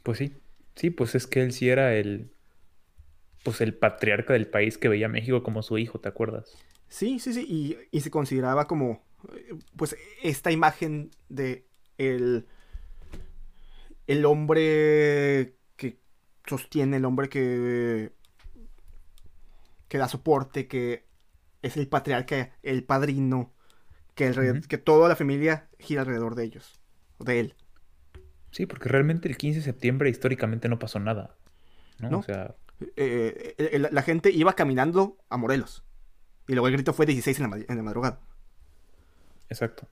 pues 0.04 0.20
sí, 0.20 0.34
sí, 0.76 0.90
pues 0.90 1.16
es 1.16 1.28
que 1.28 1.42
él 1.42 1.52
sí 1.52 1.70
era 1.70 1.96
el 1.96 2.32
pues 3.44 3.62
el 3.62 3.76
patriarca 3.76 4.34
del 4.34 4.48
país 4.48 4.78
que 4.78 4.90
veía 4.90 5.06
a 5.06 5.10
México 5.10 5.44
como 5.44 5.62
su 5.62 5.78
hijo, 5.78 6.00
¿te 6.00 6.10
acuerdas? 6.10 6.52
Sí, 6.90 7.20
sí, 7.20 7.32
sí, 7.34 7.78
y, 7.92 8.00
se 8.00 8.10
consideraba 8.10 8.66
como, 8.66 9.04
pues, 9.76 9.96
esta 10.24 10.52
imagen 10.52 11.12
de 11.30 11.68
el, 12.00 12.48
el 14.08 14.26
hombre 14.26 15.54
que 15.76 16.00
sostiene, 16.48 16.98
el 16.98 17.06
hombre 17.06 17.30
que, 17.30 18.14
que 19.96 20.00
da 20.00 20.10
soporte, 20.10 20.68
que 20.68 21.06
es 21.62 21.78
el 21.78 21.88
patriarca, 21.88 22.52
el 22.64 22.84
padrino, 22.84 23.54
que, 24.14 24.28
el, 24.28 24.68
que 24.68 24.78
toda 24.78 25.08
la 25.08 25.16
familia 25.16 25.70
gira 25.80 26.02
alrededor 26.02 26.36
de 26.36 26.44
ellos, 26.44 26.82
de 27.20 27.40
él. 27.40 27.56
Sí, 28.52 28.66
porque 28.66 28.90
realmente 28.90 29.30
el 29.30 29.38
15 29.38 29.60
de 29.60 29.64
septiembre 29.64 30.10
históricamente 30.10 30.68
no 30.68 30.80
pasó 30.80 31.00
nada. 31.00 31.38
¿no? 32.00 32.20
O 32.20 32.24
sea... 32.24 32.56
Eh, 32.98 33.56
eh, 33.58 33.88
la 33.90 34.02
gente 34.02 34.32
iba 34.32 34.52
caminando 34.52 35.18
a 35.30 35.38
Morelos. 35.38 35.86
Y 36.46 36.52
luego 36.52 36.68
el 36.68 36.74
grito 36.74 36.92
fue 36.92 37.06
16 37.06 37.40
en 37.40 37.50
la, 37.50 37.58
en 37.70 37.84
madrugada. 37.86 38.20
Exacto. 39.48 39.88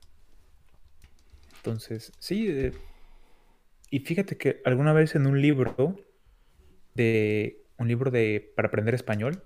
Entonces, 1.56 2.12
sí. 2.18 2.46
Eh, 2.50 2.72
y 3.88 4.00
fíjate 4.00 4.36
que 4.36 4.60
alguna 4.66 4.92
vez 4.92 5.14
en 5.14 5.26
un 5.26 5.40
libro 5.40 5.96
de. 6.94 7.64
Un 7.78 7.88
libro 7.88 8.10
de. 8.10 8.52
para 8.54 8.68
aprender 8.68 8.94
español. 8.94 9.42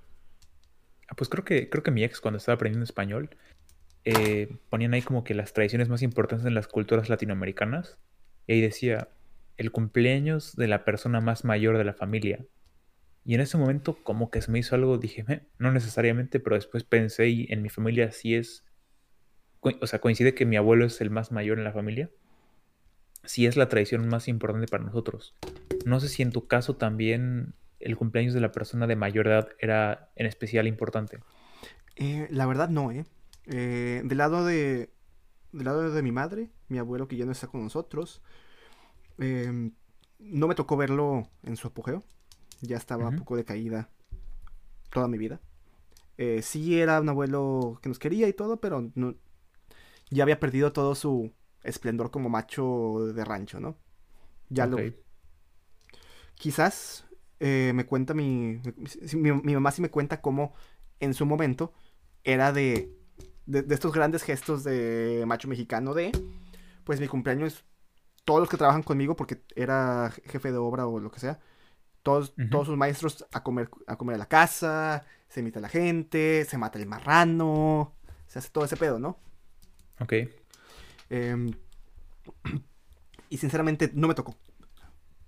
Ah, 1.08 1.14
pues 1.16 1.28
creo 1.28 1.44
que, 1.44 1.68
creo 1.68 1.82
que 1.82 1.90
mi 1.90 2.04
ex, 2.04 2.20
cuando 2.20 2.38
estaba 2.38 2.54
aprendiendo 2.54 2.84
español, 2.84 3.30
eh, 4.04 4.56
ponían 4.70 4.94
ahí 4.94 5.02
como 5.02 5.24
que 5.24 5.34
las 5.34 5.52
tradiciones 5.52 5.88
más 5.88 6.02
importantes 6.02 6.46
en 6.46 6.54
las 6.54 6.68
culturas 6.68 7.08
latinoamericanas. 7.08 7.98
Y 8.46 8.52
ahí 8.52 8.60
decía, 8.60 9.08
el 9.56 9.72
cumpleaños 9.72 10.56
de 10.56 10.68
la 10.68 10.84
persona 10.84 11.20
más 11.20 11.44
mayor 11.44 11.76
de 11.76 11.84
la 11.84 11.92
familia. 11.92 12.46
Y 13.24 13.34
en 13.34 13.40
ese 13.42 13.58
momento 13.58 14.02
como 14.02 14.30
que 14.30 14.40
se 14.40 14.50
me 14.50 14.58
hizo 14.58 14.74
algo, 14.74 14.96
dije, 14.96 15.24
no 15.58 15.72
necesariamente, 15.72 16.40
pero 16.40 16.56
después 16.56 16.84
pensé 16.84 17.28
y 17.28 17.46
en 17.50 17.60
mi 17.60 17.68
familia 17.68 18.10
sí 18.12 18.34
es, 18.34 18.64
o 19.60 19.86
sea, 19.86 19.98
coincide 19.98 20.34
que 20.34 20.46
mi 20.46 20.56
abuelo 20.56 20.86
es 20.86 21.00
el 21.00 21.10
más 21.10 21.32
mayor 21.32 21.58
en 21.58 21.64
la 21.64 21.72
familia. 21.72 22.08
Sí 23.24 23.46
es 23.46 23.56
la 23.56 23.68
tradición 23.68 24.08
más 24.08 24.28
importante 24.28 24.68
para 24.68 24.84
nosotros. 24.84 25.34
No 25.84 26.00
sé 26.00 26.08
si 26.08 26.22
en 26.22 26.32
tu 26.32 26.46
caso 26.46 26.76
también 26.76 27.52
el 27.80 27.96
cumpleaños 27.96 28.34
de 28.34 28.40
la 28.40 28.52
persona 28.52 28.86
de 28.86 28.96
mayor 28.96 29.26
edad 29.28 29.48
era 29.58 30.10
en 30.16 30.26
especial 30.26 30.66
importante. 30.66 31.18
Eh, 31.96 32.28
la 32.30 32.46
verdad 32.46 32.68
no, 32.68 32.90
¿eh? 32.90 33.04
¿eh? 33.46 34.02
Del 34.04 34.18
lado 34.18 34.44
de, 34.44 34.90
del 35.52 35.64
lado 35.64 35.90
de 35.90 36.02
mi 36.02 36.12
madre, 36.12 36.50
mi 36.68 36.78
abuelo 36.78 37.08
que 37.08 37.16
ya 37.16 37.24
no 37.24 37.32
está 37.32 37.46
con 37.46 37.62
nosotros, 37.62 38.22
em, 39.18 39.72
no 40.18 40.48
me 40.48 40.54
tocó 40.54 40.76
verlo 40.76 41.28
en 41.42 41.56
su 41.56 41.68
apogeo 41.68 42.04
ya 42.60 42.76
estaba 42.76 43.08
un 43.08 43.16
poco 43.16 43.36
decaída 43.36 43.90
toda 44.90 45.08
mi 45.08 45.18
vida. 45.18 45.40
Eh, 46.16 46.42
sí 46.42 46.80
era 46.80 47.00
un 47.00 47.08
abuelo 47.08 47.78
que 47.82 47.88
nos 47.88 47.98
quería 47.98 48.28
y 48.28 48.32
todo, 48.32 48.60
pero 48.60 48.90
no, 48.94 49.14
ya 50.10 50.24
había 50.24 50.40
perdido 50.40 50.72
todo 50.72 50.94
su 50.94 51.32
esplendor 51.62 52.10
como 52.10 52.28
macho 52.28 53.12
de 53.14 53.24
rancho, 53.24 53.60
¿no? 53.60 53.76
Ya 54.48 54.66
lo... 54.66 54.78
Quizás 56.34 57.06
eh, 57.40 57.72
me 57.74 57.86
cuenta 57.86 58.14
mi, 58.14 58.60
mi, 59.14 59.54
mamá 59.54 59.70
sí 59.70 59.82
me 59.82 59.90
cuenta 59.90 60.20
cómo 60.20 60.54
en 61.00 61.14
su 61.14 61.26
momento 61.26 61.72
era 62.24 62.52
de, 62.52 62.92
de, 63.46 63.62
de, 63.62 63.74
estos 63.74 63.92
grandes 63.92 64.22
gestos 64.22 64.64
de 64.64 65.24
macho 65.26 65.48
mexicano 65.48 65.94
de, 65.94 66.12
pues 66.84 67.00
mi 67.00 67.06
cumpleaños, 67.06 67.64
todos 68.24 68.40
los 68.40 68.48
que 68.48 68.56
trabajan 68.56 68.82
conmigo, 68.82 69.16
porque 69.16 69.42
era 69.54 70.12
jefe 70.26 70.50
de 70.50 70.58
obra 70.58 70.86
o 70.86 71.00
lo 71.00 71.10
que 71.10 71.20
sea, 71.20 71.38
todos, 72.02 72.34
todos 72.50 72.66
sus 72.66 72.76
maestros 72.76 73.26
a 73.32 73.42
comer, 73.42 73.68
a 73.86 73.96
comer 73.96 74.14
a 74.14 74.18
la 74.18 74.28
casa, 74.28 75.04
se 75.28 75.40
invita 75.40 75.58
a 75.58 75.62
la 75.62 75.68
gente, 75.68 76.44
se 76.44 76.58
mata 76.58 76.78
el 76.78 76.86
marrano, 76.86 77.94
se 78.26 78.38
hace 78.38 78.50
todo 78.50 78.64
ese 78.64 78.76
pedo, 78.76 78.98
¿no? 78.98 79.18
Ok. 80.00 80.14
Em, 81.10 81.50
y 83.28 83.38
sinceramente 83.38 83.90
no 83.94 84.08
me 84.08 84.14
tocó. 84.14 84.34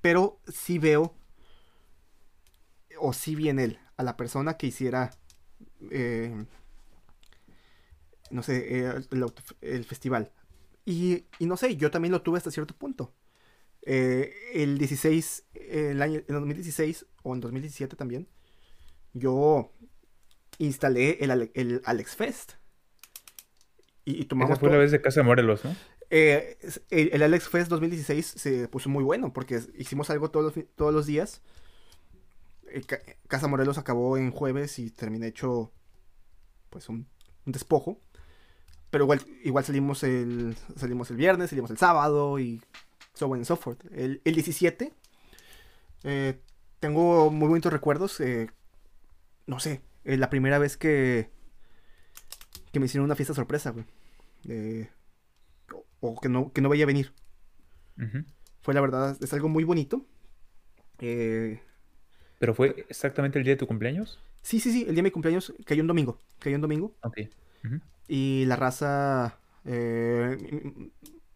Pero 0.01 0.41
sí 0.49 0.79
veo, 0.79 1.15
o 3.01 3.13
sí 3.13 3.35
vi 3.35 3.49
en 3.49 3.59
él, 3.59 3.79
a 3.97 4.03
la 4.03 4.17
persona 4.17 4.57
que 4.57 4.67
hiciera, 4.67 5.11
em, 5.91 6.47
no 8.31 8.43
sé, 8.43 8.87
eh, 8.87 8.95
el, 9.61 9.85
festival. 9.85 10.33
Y, 10.85 11.27
y, 11.39 11.47
no 11.47 11.57
sé, 11.57 11.77
yo 11.77 11.91
también 11.91 12.13
lo 12.13 12.23
tuve 12.23 12.39
hasta 12.39 12.51
cierto 12.51 12.75
punto. 12.75 13.13
Eh, 13.83 14.33
el 14.55 14.79
16, 14.79 15.45
el 15.55 16.03
año, 16.03 16.21
en 16.27 16.35
2016 16.35 17.07
o 17.23 17.35
en 17.35 17.41
2017 17.41 17.97
también, 17.97 18.29
yo 19.15 19.73
instalé 20.59 21.19
el, 21.21 21.51
el 21.55 21.83
Alex 21.85 22.17
Fest. 22.17 22.53
Y, 24.05 24.25
tomamos. 24.25 24.53
Esa 24.53 24.61
fue 24.61 24.71
la 24.71 24.79
vez 24.79 24.91
de 24.91 25.01
Casa 25.01 25.23
Morelos, 25.23 25.65
¿no? 25.65 25.75
Eh, 26.11 26.59
el, 26.91 27.23
Alex 27.23 27.49
Fest 27.49 27.71
2016 27.71 28.27
se 28.27 28.67
puso 28.69 28.89
muy 28.89 29.05
bueno 29.05 29.33
porque 29.33 29.61
hicimos 29.79 30.11
algo 30.11 30.31
todos 30.31 30.57
los, 30.57 30.67
todos 30.75 30.93
los 30.93 31.07
días. 31.07 31.43
Eh, 32.73 32.83
Casa 33.29 33.49
Morelos 33.49 33.79
acabó 33.79 34.17
en 34.17 34.31
jueves 34.31 34.79
y 34.79 34.91
terminé 34.91 35.29
hecho 35.29 35.73
pues 36.71 36.89
un, 36.89 37.09
despojo. 37.45 38.01
Pero 38.91 39.05
igual, 39.05 39.25
igual 39.45 39.65
salimos 39.65 40.03
el 40.03 40.57
salimos 40.77 41.11
el 41.11 41.17
viernes, 41.17 41.51
salimos 41.51 41.71
el 41.71 41.79
sábado 41.79 42.39
y 42.39 42.61
so 43.15 43.27
on 43.27 43.39
and 43.39 43.45
so 43.45 43.57
forth. 43.57 43.85
El, 43.93 44.21
17, 44.25 44.93
eh, 46.05 46.41
tengo 46.81 47.31
muy 47.31 47.49
bonitos 47.49 47.73
recuerdos. 47.73 48.21
Eh, 48.21 48.51
no 49.47 49.61
sé, 49.61 49.83
eh, 50.05 50.17
la 50.17 50.31
primera 50.31 50.59
vez 50.59 50.77
que, 50.77 51.31
que 52.73 52.81
me 52.81 52.87
hicieron 52.87 53.05
una 53.05 53.17
fiesta 53.17 53.35
sorpresa, 53.35 53.71
güey. 53.71 54.89
o 56.01 56.21
que 56.21 56.29
no, 56.29 56.53
que 56.53 56.61
no 56.61 56.69
veía 56.69 56.87
venir. 56.87 57.13
Fue 58.63 58.75
la 58.75 58.81
verdad, 58.81 59.17
es 59.21 59.33
algo 59.33 59.49
muy 59.49 59.65
bonito. 59.65 60.07
¿Pero 62.41 62.55
fue 62.55 62.87
exactamente 62.89 63.39
el 63.39 63.45
día 63.45 63.53
de 63.53 63.59
tu 63.59 63.67
cumpleaños? 63.67 64.19
Sí, 64.41 64.59
sí, 64.59 64.73
sí, 64.73 64.81
el 64.81 64.87
día 64.87 64.97
de 64.97 65.03
mi 65.03 65.11
cumpleaños 65.11 65.53
cayó 65.67 65.83
un 65.83 65.87
domingo. 65.87 66.19
Cayó 66.39 66.57
un 66.57 66.63
domingo. 66.63 66.97
Ok. 67.03 67.19
Y 68.09 68.47
la 68.47 68.57
raza 68.57 69.39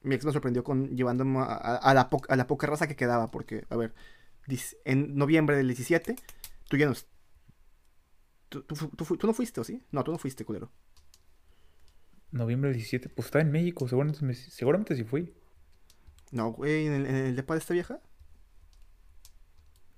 mi 0.04 0.14
ex 0.14 0.24
me 0.24 0.32
sorprendió 0.32 0.64
con 0.64 0.96
llevándome 0.96 1.40
a, 1.40 1.92
la, 1.94 2.08
a 2.28 2.36
la 2.36 2.46
poca 2.46 2.66
raza 2.66 2.88
que 2.88 2.96
quedaba, 2.96 3.30
porque, 3.30 3.66
a 3.68 3.76
ver, 3.76 3.94
en 4.86 5.14
noviembre 5.14 5.58
del 5.58 5.68
17, 5.68 6.16
tú 6.68 6.76
ya 6.78 6.86
no... 6.86 6.94
Tú, 8.48 8.62
tú, 8.62 9.26
no 9.26 9.34
fuiste, 9.34 9.60
¿o 9.60 9.64
sí? 9.64 9.82
No, 9.90 10.04
tú 10.04 10.12
no 10.12 10.18
fuiste, 10.18 10.46
culero. 10.46 10.70
Noviembre 12.30 12.70
del 12.70 12.78
17, 12.78 13.10
pues 13.10 13.26
estaba 13.26 13.42
en 13.42 13.50
México, 13.50 13.86
seguramente, 13.88 14.34
seguramente 14.34 14.96
sí 14.96 15.04
fui. 15.04 15.34
No, 16.30 16.52
güey, 16.52 16.86
¿en 16.86 16.92
el, 16.92 17.06
en 17.06 17.14
el 17.14 17.36
depa 17.36 17.54
de 17.54 17.60
esta 17.60 17.74
vieja? 17.74 18.00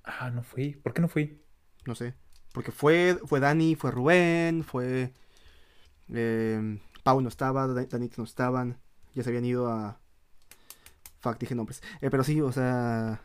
Ah, 0.06 0.30
no 0.30 0.42
fui. 0.42 0.72
¿Por 0.76 0.94
qué 0.94 1.02
no 1.02 1.08
fui? 1.08 1.38
No 1.84 1.94
sé. 1.94 2.14
Porque 2.54 2.72
fue, 2.72 3.18
fue 3.26 3.40
Dani, 3.40 3.74
fue 3.74 3.90
Rubén, 3.90 4.64
fue... 4.64 5.12
Eh, 6.14 6.78
Pau 7.02 7.20
no 7.20 7.28
estaba, 7.28 7.66
Dani 7.66 8.10
no 8.16 8.24
estaban 8.24 8.78
ya 9.16 9.22
se 9.22 9.30
habían 9.30 9.46
ido 9.46 9.68
a... 9.68 9.98
Fuck, 11.20 11.38
dije 11.38 11.54
nombres. 11.54 11.82
Eh, 12.02 12.10
pero 12.10 12.22
sí, 12.22 12.40
o 12.40 12.52
sea... 12.52 13.22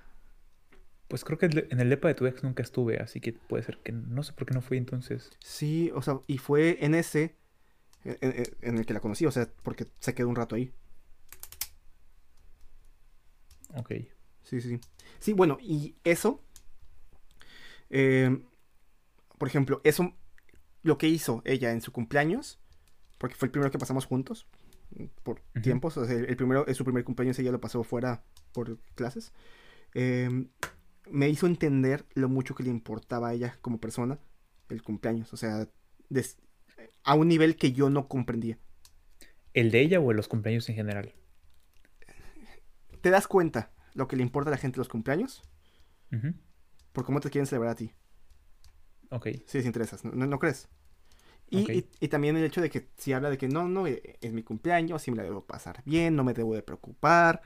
Pues 1.09 1.25
creo 1.25 1.37
que 1.37 1.47
en 1.47 1.79
el 1.81 1.89
depa 1.89 2.07
de 2.07 2.13
tu 2.13 2.25
ex 2.25 2.41
nunca 2.41 2.63
estuve, 2.63 2.99
así 2.99 3.19
que 3.19 3.33
puede 3.33 3.63
ser 3.63 3.79
que 3.79 3.91
no 3.91 4.23
sé 4.23 4.31
por 4.31 4.47
qué 4.47 4.53
no 4.53 4.61
fui 4.61 4.77
entonces. 4.77 5.29
Sí, 5.39 5.91
o 5.93 6.01
sea, 6.01 6.21
y 6.25 6.37
fue 6.37 6.77
en 6.85 6.95
ese 6.95 7.35
en, 8.05 8.77
el 8.77 8.85
que 8.85 8.93
la 8.93 9.01
conocí, 9.01 9.25
o 9.25 9.31
sea, 9.31 9.49
porque 9.63 9.87
se 9.99 10.15
quedó 10.15 10.29
un 10.29 10.37
rato 10.37 10.55
ahí. 10.55 10.71
Ok. 13.75 13.91
Sí, 14.43 14.61
sí. 14.61 14.79
Sí, 15.19 15.33
bueno, 15.33 15.57
y 15.59 15.95
eso, 16.05 16.41
eh, 17.91 18.41
por 19.37 19.47
ejemplo, 19.47 19.81
eso, 19.83 20.15
lo 20.81 20.97
que 20.97 21.07
hizo 21.07 21.41
ella 21.45 21.71
en 21.71 21.81
su 21.81 21.91
cumpleaños, 21.91 22.59
porque 23.17 23.35
fue 23.35 23.47
el 23.47 23.51
primero 23.51 23.71
que 23.71 23.77
pasamos 23.77 24.05
juntos, 24.05 24.47
por 25.23 25.41
tiempos. 25.61 25.97
el, 25.97 26.35
primero, 26.35 26.65
su 26.73 26.83
primer 26.83 27.03
cumpleaños 27.03 27.37
ella 27.39 27.51
lo 27.51 27.61
pasó 27.61 27.83
fuera 27.83 28.23
por 28.53 28.79
clases. 28.95 29.31
Em, 29.93 30.49
me 31.09 31.29
hizo 31.29 31.47
entender 31.47 32.05
lo 32.13 32.29
mucho 32.29 32.55
que 32.55 32.63
le 32.63 32.69
importaba 32.69 33.29
a 33.29 33.33
ella 33.33 33.57
como 33.61 33.79
persona 33.79 34.19
el 34.69 34.81
cumpleaños. 34.81 35.33
O 35.33 35.37
sea, 35.37 35.67
a 37.03 37.15
un 37.15 37.27
nivel 37.27 37.55
que 37.55 37.73
yo 37.73 37.89
no 37.89 38.07
comprendía. 38.07 38.57
¿El 39.53 39.71
de 39.71 39.81
ella 39.81 39.99
o 39.99 40.13
los 40.13 40.27
cumpleaños 40.27 40.69
en 40.69 40.75
general? 40.75 41.13
¿Te 43.01 43.09
das 43.09 43.27
cuenta 43.27 43.71
lo 43.93 44.07
que 44.07 44.15
le 44.15 44.23
importa 44.23 44.49
a 44.49 44.51
la 44.51 44.57
gente 44.57 44.77
los 44.77 44.87
cumpleaños? 44.87 45.43
Por 46.91 47.05
cómo 47.05 47.19
te 47.19 47.29
quieren 47.29 47.47
celebrar 47.47 47.71
a 47.71 47.75
ti. 47.75 47.91
Ok. 49.09 49.27
Si 49.45 49.57
les 49.57 49.65
interesas, 49.65 50.03
no 50.03 50.39
crees? 50.39 50.69
Y, 51.51 52.07
también 52.07 52.37
el 52.37 52.45
hecho 52.45 52.61
de 52.61 52.69
que 52.69 52.87
si 52.97 53.11
habla 53.11 53.29
de 53.29 53.37
que 53.37 53.49
no, 53.49 53.67
no, 53.67 53.85
eh, 53.85 54.17
es 54.21 54.31
mi 54.31 54.41
cumpleaños, 54.41 55.01
sí 55.01 55.11
me 55.11 55.17
la 55.17 55.23
debo 55.23 55.45
pasar 55.45 55.83
bien, 55.85 56.15
no 56.15 56.23
me 56.23 56.33
debo 56.33 56.55
de 56.55 56.63
preocupar. 56.63 57.41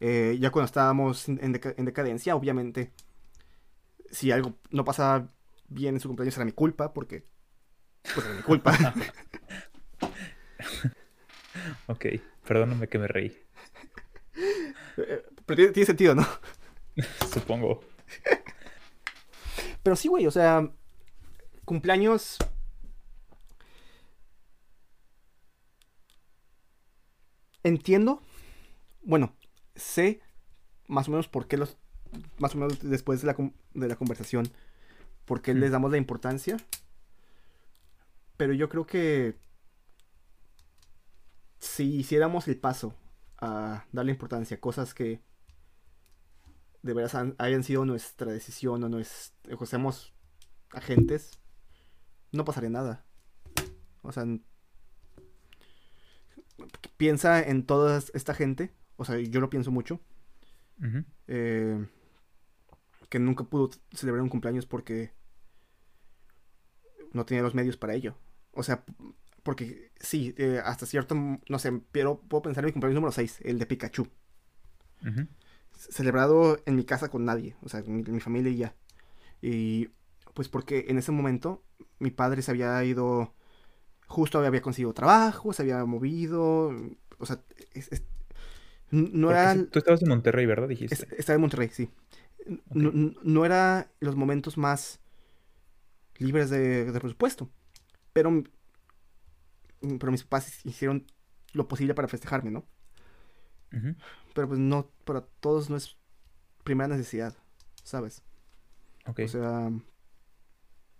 Eh, 0.00 0.38
ya 0.40 0.50
cuando 0.50 0.64
estábamos 0.64 1.28
en, 1.28 1.52
decadencia, 1.52 2.34
obviamente, 2.34 2.94
si 4.10 4.32
algo 4.32 4.54
no 4.70 4.86
pasaba 4.86 5.28
bien 5.68 5.94
en 5.94 6.00
su 6.00 6.08
cumpleaños 6.08 6.36
era 6.36 6.46
mi 6.46 6.52
culpa, 6.52 6.94
porque 6.94 7.26
pues 8.14 8.24
era 8.24 8.34
mi 8.34 8.42
culpa. 8.42 8.72
ok, 11.86 12.06
perdóname 12.46 12.88
que 12.88 12.98
me 12.98 13.08
reí. 13.08 13.38
Eh, 14.96 15.24
pero 15.44 15.72
tiene 15.72 15.86
sentido, 15.86 16.14
¿no? 16.14 16.24
Supongo. 17.32 17.80
Pero 19.84 19.96
sí, 19.96 20.08
güey, 20.08 20.26
o 20.26 20.30
sea, 20.32 20.72
cumpleaños. 21.66 22.38
Entiendo, 27.62 28.20
bueno, 29.02 29.34
sé 29.74 30.20
más 30.86 31.08
o 31.08 31.12
menos 31.12 31.28
por 31.28 31.46
qué 31.46 31.56
los, 31.56 31.76
más 32.38 32.54
o 32.54 32.58
menos 32.58 32.80
después 32.80 33.20
de 33.20 33.26
la, 33.26 33.36
de 33.74 33.88
la 33.88 33.96
conversación, 33.96 34.48
por 35.26 35.42
qué 35.42 35.54
les 35.54 35.70
damos 35.70 35.90
la 35.90 35.98
importancia. 35.98 36.56
Pero 38.38 38.54
yo 38.54 38.68
creo 38.70 38.86
que 38.86 39.36
si 41.58 41.94
hiciéramos 41.96 42.48
el 42.48 42.56
paso 42.58 42.94
a 43.38 43.84
darle 43.92 44.12
importancia 44.12 44.56
a 44.56 44.60
cosas 44.60 44.94
que 44.94 45.20
de 46.84 46.92
veras 46.92 47.16
hayan 47.38 47.64
sido 47.64 47.86
nuestra 47.86 48.30
decisión 48.30 48.84
o, 48.84 48.88
nuestra, 48.90 49.56
o 49.56 49.64
seamos 49.64 50.12
agentes, 50.70 51.40
no 52.30 52.44
pasaría 52.44 52.68
nada. 52.68 53.06
O 54.02 54.12
sea, 54.12 54.26
piensa 56.98 57.42
en 57.42 57.64
toda 57.64 58.02
esta 58.12 58.34
gente, 58.34 58.74
o 58.96 59.06
sea, 59.06 59.18
yo 59.18 59.40
lo 59.40 59.48
pienso 59.48 59.70
mucho, 59.70 59.98
eh, 61.26 61.86
que 63.08 63.18
nunca 63.18 63.44
pudo 63.44 63.70
celebrar 63.94 64.22
un 64.22 64.28
cumpleaños 64.28 64.66
porque 64.66 65.14
no 67.14 67.24
tenía 67.24 67.42
los 67.42 67.54
medios 67.54 67.78
para 67.78 67.94
ello. 67.94 68.18
O 68.52 68.62
sea, 68.62 68.84
porque 69.42 69.90
sí, 69.98 70.34
eh, 70.36 70.60
hasta 70.62 70.84
cierto, 70.84 71.14
no 71.14 71.58
sé, 71.58 71.72
pero 71.92 72.20
puedo 72.20 72.42
pensar 72.42 72.62
en 72.62 72.66
mi 72.66 72.72
cumpleaños 72.72 72.96
número 72.96 73.12
6, 73.12 73.40
el 73.42 73.58
de 73.58 73.64
Pikachu. 73.64 74.06
Celebrado 75.90 76.58
en 76.66 76.76
mi 76.76 76.84
casa 76.84 77.10
con 77.10 77.24
nadie, 77.24 77.56
o 77.62 77.68
sea, 77.68 77.82
mi, 77.82 78.02
mi 78.02 78.20
familia 78.20 78.50
y 78.50 78.56
ya. 78.56 78.74
Y 79.42 79.90
pues 80.34 80.48
porque 80.48 80.86
en 80.88 80.98
ese 80.98 81.12
momento 81.12 81.62
mi 81.98 82.10
padre 82.10 82.42
se 82.42 82.50
había 82.50 82.82
ido, 82.84 83.34
justo 84.06 84.38
había 84.38 84.62
conseguido 84.62 84.92
trabajo, 84.92 85.52
se 85.52 85.62
había 85.62 85.84
movido, 85.84 86.72
o 87.18 87.26
sea, 87.26 87.40
no 88.90 89.30
era... 89.30 89.54
Tú 89.70 89.78
estabas 89.78 90.02
en 90.02 90.08
Monterrey, 90.08 90.46
¿verdad? 90.46 90.68
Dijiste. 90.68 91.06
estaba 91.16 91.36
en 91.36 91.40
Monterrey, 91.40 91.68
sí. 91.72 91.88
No, 92.70 93.14
no, 93.22 93.44
era 93.44 93.90
los 94.00 94.16
momentos 94.16 94.58
más 94.58 95.00
libres 96.18 96.50
de, 96.50 96.92
presupuesto, 97.00 97.50
pero, 98.12 98.44
pero 99.80 100.12
mis 100.12 100.24
papás 100.24 100.64
hicieron 100.64 101.06
lo 101.52 101.66
posible 101.68 101.94
para 101.94 102.08
festejarme, 102.08 102.50
¿no? 102.50 102.66
Pero 104.34 104.48
pues 104.48 104.60
no, 104.60 104.90
para 105.04 105.22
todos 105.22 105.70
no 105.70 105.76
es 105.76 105.96
primera 106.62 106.88
necesidad, 106.88 107.36
¿sabes? 107.82 108.22
O 109.06 109.28
sea, 109.28 109.70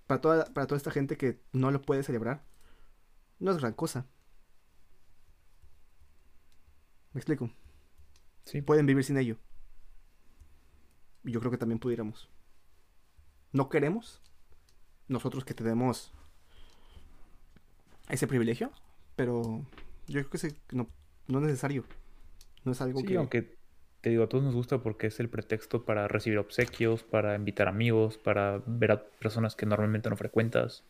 para 0.07 0.21
toda, 0.21 0.45
para 0.53 0.67
toda 0.67 0.77
esta 0.77 0.91
gente 0.91 1.17
que 1.17 1.41
no 1.53 1.71
lo 1.71 1.83
puede 1.83 2.03
celebrar, 2.03 2.45
no 3.39 3.51
es 3.51 3.59
gran 3.59 3.73
cosa. 3.73 4.07
¿Me 7.13 7.21
explico? 7.21 7.51
Sí. 8.45 8.61
Pueden 8.61 8.87
vivir 8.87 9.05
sin 9.05 9.17
ello. 9.17 9.39
Y 11.25 11.33
yo 11.33 11.41
creo 11.41 11.51
que 11.51 11.59
también 11.59 11.79
pudiéramos. 11.79 12.29
No 13.53 13.69
queremos 13.69 14.21
nosotros 15.09 15.45
que 15.45 15.55
tenemos 15.55 16.13
ese 18.09 18.27
privilegio, 18.27 18.73
pero 19.17 19.65
yo 20.07 20.29
creo 20.29 20.31
que 20.31 20.77
no, 20.77 20.89
no 21.29 21.39
es 21.39 21.45
necesario. 21.45 21.85
No 22.65 22.73
es 22.73 22.81
algo 22.81 23.03
que... 23.03 23.17
aunque 23.17 23.57
te 24.05 24.11
digo, 24.11 24.25
a 24.25 24.29
todos 24.29 24.45
nos 24.45 24.55
gusta 24.55 24.83
porque 24.83 25.07
es 25.07 25.19
el 25.19 25.31
pretexto 25.31 25.87
para 25.87 26.09
recibir 26.09 26.39
obsequios, 26.39 27.03
para 27.03 27.35
invitar 27.37 27.69
amigos, 27.69 28.19
para 28.19 28.63
ver 28.67 28.93
a 28.93 29.03
personas 29.03 29.57
que 29.57 29.65
normalmente 29.65 30.11
no 30.11 30.17
frecuentas. 30.17 30.85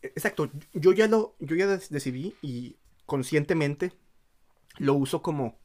Exacto, 0.00 0.50
yo 0.72 0.94
ya 0.94 1.06
lo, 1.06 1.36
yo 1.38 1.54
ya 1.54 1.66
decidí 1.66 2.34
y 2.40 2.76
conscientemente 3.04 3.92
lo 4.78 4.94
uso 4.94 5.20
como 5.20 5.58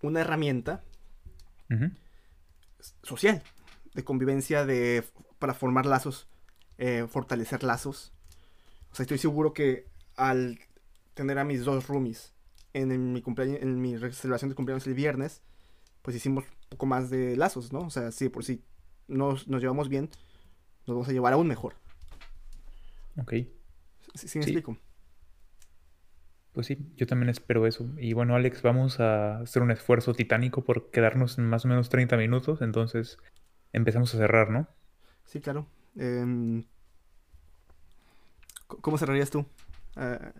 una 0.00 0.20
herramienta 0.20 0.84
social, 3.02 3.42
de 3.94 4.04
convivencia, 4.04 4.64
de, 4.64 5.02
para 5.40 5.54
formar 5.54 5.86
lazos, 5.86 6.28
eh, 6.78 7.06
fortalecer 7.08 7.64
lazos. 7.64 8.12
O 8.92 8.94
sea, 8.94 9.02
estoy 9.02 9.18
seguro 9.18 9.52
que 9.52 9.86
al 10.14 10.60
tener 11.14 11.38
a 11.38 11.44
mis 11.44 11.64
dos 11.64 11.88
roomies 11.88 12.32
en, 12.72 13.12
mi 13.12 13.22
cumpleaños, 13.22 13.60
en 13.62 13.80
mi 13.80 13.96
celebración 14.12 14.48
de 14.48 14.54
cumpleaños 14.54 14.86
el 14.86 14.94
viernes, 14.94 15.42
pues 16.02 16.16
hicimos 16.16 16.44
un 16.44 16.68
poco 16.70 16.86
más 16.86 17.10
de 17.10 17.36
lazos, 17.36 17.72
¿no? 17.72 17.80
O 17.80 17.90
sea, 17.90 18.12
sí, 18.12 18.28
por 18.28 18.44
si 18.44 18.62
nos, 19.08 19.46
llevamos 19.46 19.88
bien, 19.88 20.08
nos 20.86 20.96
vamos 20.96 21.08
a 21.08 21.12
llevar 21.12 21.32
aún 21.32 21.48
mejor. 21.48 21.74
Ok. 23.16 23.34
¿Sí, 24.14 24.38
me 24.38 24.44
explico? 24.44 24.76
Pues 26.52 26.66
sí, 26.66 26.78
yo 26.96 27.06
también 27.06 27.28
espero 27.28 27.66
eso. 27.66 27.88
Y 27.98 28.14
bueno, 28.14 28.34
Alex, 28.34 28.62
vamos 28.62 29.00
a 29.00 29.40
hacer 29.40 29.62
un 29.62 29.70
esfuerzo 29.70 30.14
titánico 30.14 30.64
por 30.64 30.90
quedarnos 30.90 31.38
en 31.38 31.46
más 31.46 31.64
o 31.64 31.68
menos 31.68 31.88
30 31.88 32.16
minutos, 32.16 32.62
entonces 32.62 33.18
empezamos 33.72 34.14
a 34.14 34.18
cerrar, 34.18 34.50
¿no? 34.50 34.68
Sí, 35.24 35.40
claro. 35.40 35.66
Em, 35.96 36.64
¿Cómo 38.66 38.98
cerrarías 38.98 39.30
tú? 39.30 39.46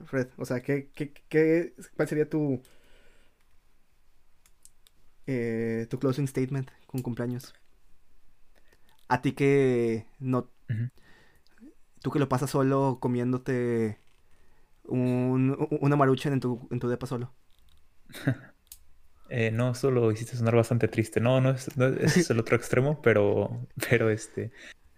Fred? 0.04 0.28
O 0.36 0.44
sea, 0.44 0.62
¿qué, 0.62 0.90
qué, 0.92 1.74
cuál 1.96 2.08
sería 2.08 2.28
tu, 2.28 2.62
eh, 5.26 5.86
tu 5.90 5.98
closing 5.98 6.28
statement 6.28 6.70
con 6.86 7.02
cumpleaños? 7.02 7.54
A 9.08 9.20
ti 9.22 9.32
que 9.32 10.06
no... 10.18 10.50
Tú 12.00 12.10
que 12.10 12.18
lo 12.18 12.28
pasas 12.28 12.50
solo 12.50 12.98
comiéndote 13.00 13.98
un, 14.84 15.68
una 15.80 15.96
marucha 15.96 16.30
en 16.30 16.40
tu, 16.40 16.68
en 16.70 16.78
tu 16.78 16.88
depa 16.88 17.06
solo. 17.06 17.34
eh, 19.28 19.50
no, 19.50 19.74
solo 19.74 20.12
hiciste 20.12 20.36
sonar 20.36 20.54
bastante 20.54 20.88
triste. 20.88 21.20
No, 21.20 21.40
no 21.40 21.50
es, 21.50 21.76
no, 21.76 21.86
ese 21.86 22.20
es 22.20 22.30
el 22.30 22.38
otro 22.38 22.56
extremo, 22.56 23.02
pero, 23.02 23.66
pero 23.88 24.10
este... 24.10 24.52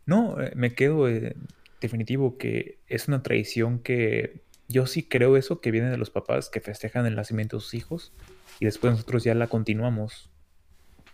No, 0.07 0.41
eh, 0.41 0.53
me 0.57 0.75
quedo 0.75 1.09
eh, 1.09 1.37
definitivo 1.81 2.37
que 2.37 2.81
es 2.89 3.09
una 3.09 3.23
tradición 3.23 3.79
que 3.79 4.43
yo 4.71 4.87
sí 4.87 5.03
creo 5.03 5.37
eso 5.37 5.61
que 5.61 5.73
viene 5.73 5.91
de 5.91 5.97
los 5.97 6.11
papás 6.11 6.49
que 6.49 6.61
festejan 6.61 7.05
el 7.05 7.17
nacimiento 7.17 7.57
de 7.57 7.61
sus 7.61 7.75
hijos 7.75 8.13
y 8.61 8.67
después 8.67 8.93
nosotros 8.93 9.25
ya 9.25 9.35
la 9.35 9.49
continuamos. 9.49 10.31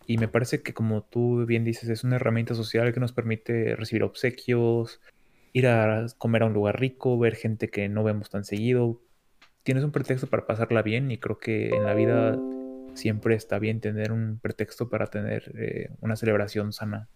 Y 0.06 0.18
me 0.18 0.28
parece 0.28 0.62
que 0.62 0.74
como 0.74 1.02
tú 1.02 1.46
bien 1.46 1.64
dices, 1.64 1.88
es 1.88 2.04
una 2.04 2.16
herramienta 2.16 2.54
social 2.54 2.92
que 2.92 3.00
nos 3.00 3.12
permite 3.12 3.74
recibir 3.74 4.02
obsequios, 4.02 5.00
ir 5.52 5.66
a 5.66 6.06
comer 6.18 6.42
a 6.42 6.46
un 6.46 6.52
lugar 6.52 6.78
rico, 6.78 7.18
ver 7.18 7.34
gente 7.34 7.68
que 7.68 7.88
no 7.88 8.04
vemos 8.04 8.28
tan 8.28 8.44
seguido. 8.44 9.00
Tienes 9.62 9.84
un 9.84 9.90
pretexto 9.90 10.26
para 10.26 10.46
pasarla 10.46 10.82
bien 10.82 11.10
y 11.10 11.18
creo 11.18 11.38
que 11.38 11.70
en 11.70 11.84
la 11.84 11.94
vida 11.94 12.38
siempre 12.94 13.34
está 13.34 13.58
bien 13.58 13.80
tener 13.80 14.12
un 14.12 14.38
pretexto 14.38 14.90
para 14.90 15.06
tener 15.06 15.50
eh, 15.56 15.88
una 16.00 16.16
celebración 16.16 16.72
sana. 16.72 17.08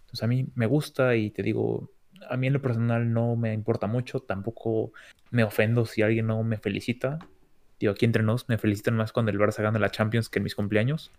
Entonces 0.00 0.22
a 0.24 0.26
mí 0.26 0.48
me 0.56 0.66
gusta 0.66 1.14
y 1.14 1.30
te 1.30 1.42
digo, 1.42 1.90
a 2.28 2.36
mí 2.36 2.46
en 2.46 2.52
lo 2.52 2.62
personal 2.62 3.12
no 3.12 3.36
me 3.36 3.52
importa 3.52 3.86
mucho, 3.86 4.20
tampoco 4.20 4.92
me 5.30 5.44
ofendo 5.44 5.86
si 5.86 6.02
alguien 6.02 6.26
no 6.26 6.42
me 6.42 6.58
felicita. 6.58 7.18
Digo, 7.78 7.92
aquí 7.92 8.04
entre 8.04 8.22
nos 8.22 8.48
me 8.48 8.58
felicitan 8.58 8.96
más 8.96 9.12
cuando 9.12 9.30
el 9.30 9.38
Barça 9.38 9.62
gana 9.62 9.78
la 9.78 9.90
Champions 9.90 10.28
que 10.28 10.38
en 10.38 10.44
mis 10.44 10.54
cumpleaños. 10.54 11.10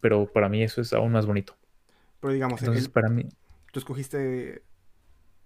Pero 0.00 0.30
para 0.32 0.48
mí 0.48 0.62
eso 0.62 0.80
es 0.80 0.92
aún 0.92 1.12
más 1.12 1.26
bonito. 1.26 1.56
Pero 2.20 2.32
digamos, 2.32 2.60
Entonces, 2.60 2.88
para 2.88 3.08
mí... 3.08 3.28
Tú 3.72 3.78
escogiste... 3.78 4.62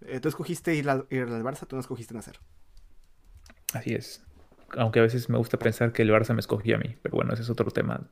Eh, 0.02 0.20
tú 0.20 0.28
escogiste 0.28 0.74
ir 0.74 0.88
al, 0.88 1.06
ir 1.10 1.22
al 1.22 1.42
Barça, 1.42 1.66
tú 1.66 1.76
no 1.76 1.80
escogiste 1.80 2.14
nacer. 2.14 2.38
Así 3.74 3.94
es. 3.94 4.24
Aunque 4.76 5.00
a 5.00 5.02
veces 5.02 5.28
me 5.28 5.36
gusta 5.36 5.58
pensar 5.58 5.92
que 5.92 6.02
el 6.02 6.10
Barça 6.10 6.32
me 6.32 6.40
escogió 6.40 6.76
a 6.76 6.78
mí. 6.78 6.96
Pero 7.02 7.16
bueno, 7.16 7.34
ese 7.34 7.42
es 7.42 7.50
otro 7.50 7.70
tema 7.70 8.08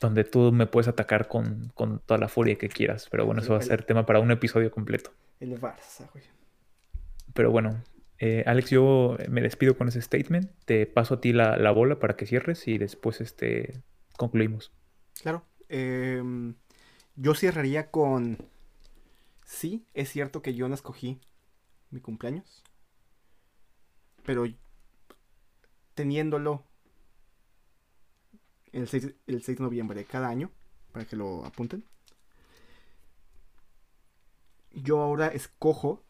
donde 0.00 0.24
tú 0.24 0.52
me 0.52 0.66
puedes 0.66 0.88
atacar 0.88 1.28
con, 1.28 1.72
toda 2.06 2.18
la 2.18 2.28
furia 2.28 2.56
que 2.56 2.68
quieras. 2.68 3.08
Pero 3.10 3.26
bueno, 3.26 3.42
eso 3.42 3.52
va 3.52 3.58
a 3.58 3.62
ser 3.62 3.84
tema 3.84 4.06
para 4.06 4.20
un 4.20 4.30
episodio 4.30 4.70
completo. 4.70 5.12
El 5.40 5.60
Barça, 5.60 6.10
güey. 6.12 6.24
Pero 7.34 7.50
bueno, 7.50 7.82
eh, 8.18 8.42
Alex, 8.46 8.70
yo 8.70 9.16
me 9.28 9.40
despido 9.40 9.76
con 9.76 9.88
ese 9.88 10.02
statement. 10.02 10.50
Te 10.64 10.86
paso 10.86 11.14
a 11.14 11.20
ti 11.20 11.32
la, 11.32 11.70
bola 11.70 11.98
para 11.98 12.16
que 12.16 12.26
cierres 12.26 12.66
y 12.66 12.78
después 12.78 13.20
este, 13.20 13.80
concluimos. 14.16 14.72
Claro. 15.22 15.44
Em, 15.68 16.54
yo 17.16 17.34
cerraría 17.34 17.90
con... 17.90 18.38
Sí, 19.44 19.86
es 19.94 20.10
cierto 20.10 20.42
que 20.42 20.54
yo 20.54 20.68
no 20.68 20.74
escogí 20.74 21.20
mi 21.90 22.00
cumpleaños. 22.00 22.62
Pero 24.24 24.44
teniéndolo 25.94 26.67
el 28.82 28.88
6, 28.88 29.14
el 29.26 29.42
6 29.42 29.58
de 29.58 29.64
noviembre 29.64 29.98
de 29.98 30.04
cada 30.04 30.28
año, 30.28 30.50
para 30.92 31.04
que 31.04 31.16
lo 31.16 31.44
apunten. 31.44 31.84
Yo 34.72 35.00
ahora 35.00 35.28
escojo 35.28 36.02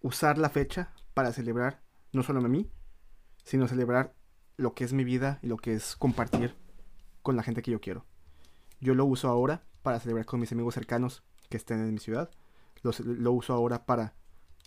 usar 0.00 0.38
la 0.38 0.50
fecha 0.50 0.92
para 1.14 1.32
celebrar 1.32 1.82
no 2.12 2.22
solo 2.22 2.40
a 2.40 2.48
mí, 2.48 2.70
sino 3.44 3.68
celebrar 3.68 4.14
lo 4.56 4.74
que 4.74 4.84
es 4.84 4.92
mi 4.92 5.04
vida 5.04 5.38
y 5.42 5.46
lo 5.46 5.56
que 5.56 5.74
es 5.74 5.96
compartir 5.96 6.54
con 7.22 7.36
la 7.36 7.42
gente 7.42 7.62
que 7.62 7.70
yo 7.70 7.80
quiero. 7.80 8.04
Yo 8.80 8.94
lo 8.94 9.04
uso 9.04 9.28
ahora 9.28 9.62
para 9.82 10.00
celebrar 10.00 10.26
con 10.26 10.40
mis 10.40 10.52
amigos 10.52 10.74
cercanos 10.74 11.22
que 11.48 11.56
estén 11.56 11.80
en 11.80 11.92
mi 11.92 11.98
ciudad. 11.98 12.30
Lo, 12.82 13.32
uso 13.32 13.54
ahora 13.54 13.86
para 13.86 14.14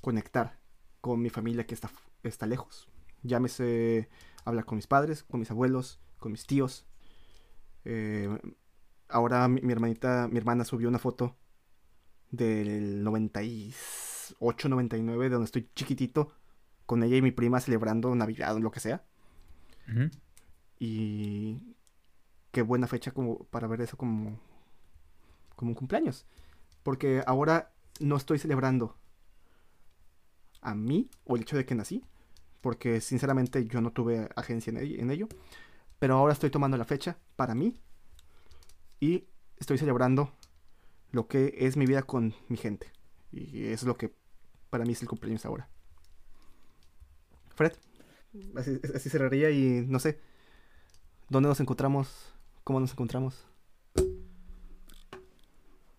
conectar 0.01 0.59
con 1.01 1.21
mi 1.21 1.29
familia 1.29 1.65
que 1.65 1.73
está, 1.73 1.89
está 2.23 2.45
lejos. 2.45 2.87
Llámese 3.23 4.09
hablar 4.45 4.65
con 4.65 4.77
mis 4.77 4.87
padres, 4.87 5.23
con 5.23 5.39
mis 5.39 5.51
abuelos, 5.51 5.99
con 6.17 6.31
mis 6.31 6.45
tíos. 6.45 6.85
Eh, 7.83 8.29
ahora 9.09 9.47
mi, 9.47 9.71
hermanita, 9.71 10.27
mi 10.31 10.37
hermana 10.37 10.63
subió 10.63 10.87
una 10.87 10.99
foto 10.99 11.35
del 12.31 13.03
98, 13.03 14.69
99, 14.69 15.29
donde 15.29 15.45
estoy 15.45 15.69
chiquitito, 15.75 16.31
con 16.85 17.03
ella 17.03 17.17
y 17.17 17.21
mi 17.21 17.31
prima 17.31 17.59
celebrando 17.59 18.13
Navidad 18.15 18.55
o 18.55 18.59
lo 18.59 18.71
que 18.71 18.79
sea. 18.79 19.03
Y 20.79 21.59
qué 22.51 22.61
buena 22.61 22.87
fecha 22.87 23.11
como 23.11 23.45
para 23.45 23.67
ver 23.67 23.81
eso 23.81 23.97
como, 23.97 24.39
como 25.55 25.71
un 25.71 25.75
cumpleaños. 25.75 26.25
Porque 26.83 27.23
ahora 27.25 27.73
no 27.99 28.15
estoy 28.15 28.37
celebrando 28.39 28.97
a 30.61 30.75
mí 30.75 31.09
o 31.23 31.35
el 31.35 31.43
hecho 31.43 31.57
de 31.57 31.65
que 31.65 31.75
nací, 31.75 32.03
porque 32.65 32.99
sinceramente 32.99 33.67
yo 33.67 33.79
no 33.79 33.91
tuve 33.91 34.27
agencia 34.35 34.73
en 34.73 35.11
ello, 35.11 35.27
pero 35.99 36.15
ahora 36.15 36.33
estoy 36.33 36.49
tomando 36.49 36.77
la 36.77 36.83
fecha 36.83 37.15
para 37.35 37.53
mí 37.53 37.79
y 38.99 39.25
estoy 39.57 39.77
celebrando 39.77 40.33
lo 41.11 41.27
que 41.27 41.53
es 41.59 41.77
mi 41.77 41.85
vida 41.85 42.01
con 42.01 42.33
mi 42.47 42.57
gente. 42.57 42.91
Y 43.31 43.65
eso 43.65 43.83
es 43.83 43.83
lo 43.83 43.97
que 43.97 44.15
para 44.71 44.83
mí 44.83 44.93
es 44.93 45.01
el 45.03 45.07
cumpleaños 45.07 45.45
ahora. 45.45 45.69
Fred, 47.53 47.73
así, 48.55 48.79
así 48.95 49.11
cerraría 49.11 49.51
y 49.51 49.85
no 49.87 49.99
sé, 49.99 50.19
¿dónde 51.29 51.49
nos 51.49 51.59
encontramos? 51.59 52.33
¿Cómo 52.63 52.79
nos 52.79 52.93
encontramos? 52.93 53.45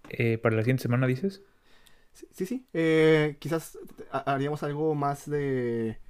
Eh, 0.08 0.36
¿Para 0.38 0.56
la 0.56 0.62
siguiente 0.62 0.82
semana 0.82 1.06
dices? 1.06 1.44
Sí, 2.12 2.44
sí. 2.44 2.66
Eh, 2.72 3.36
quizás 3.38 3.78
haríamos 4.10 4.64
algo 4.64 4.96
más 4.96 5.30
de 5.30 6.04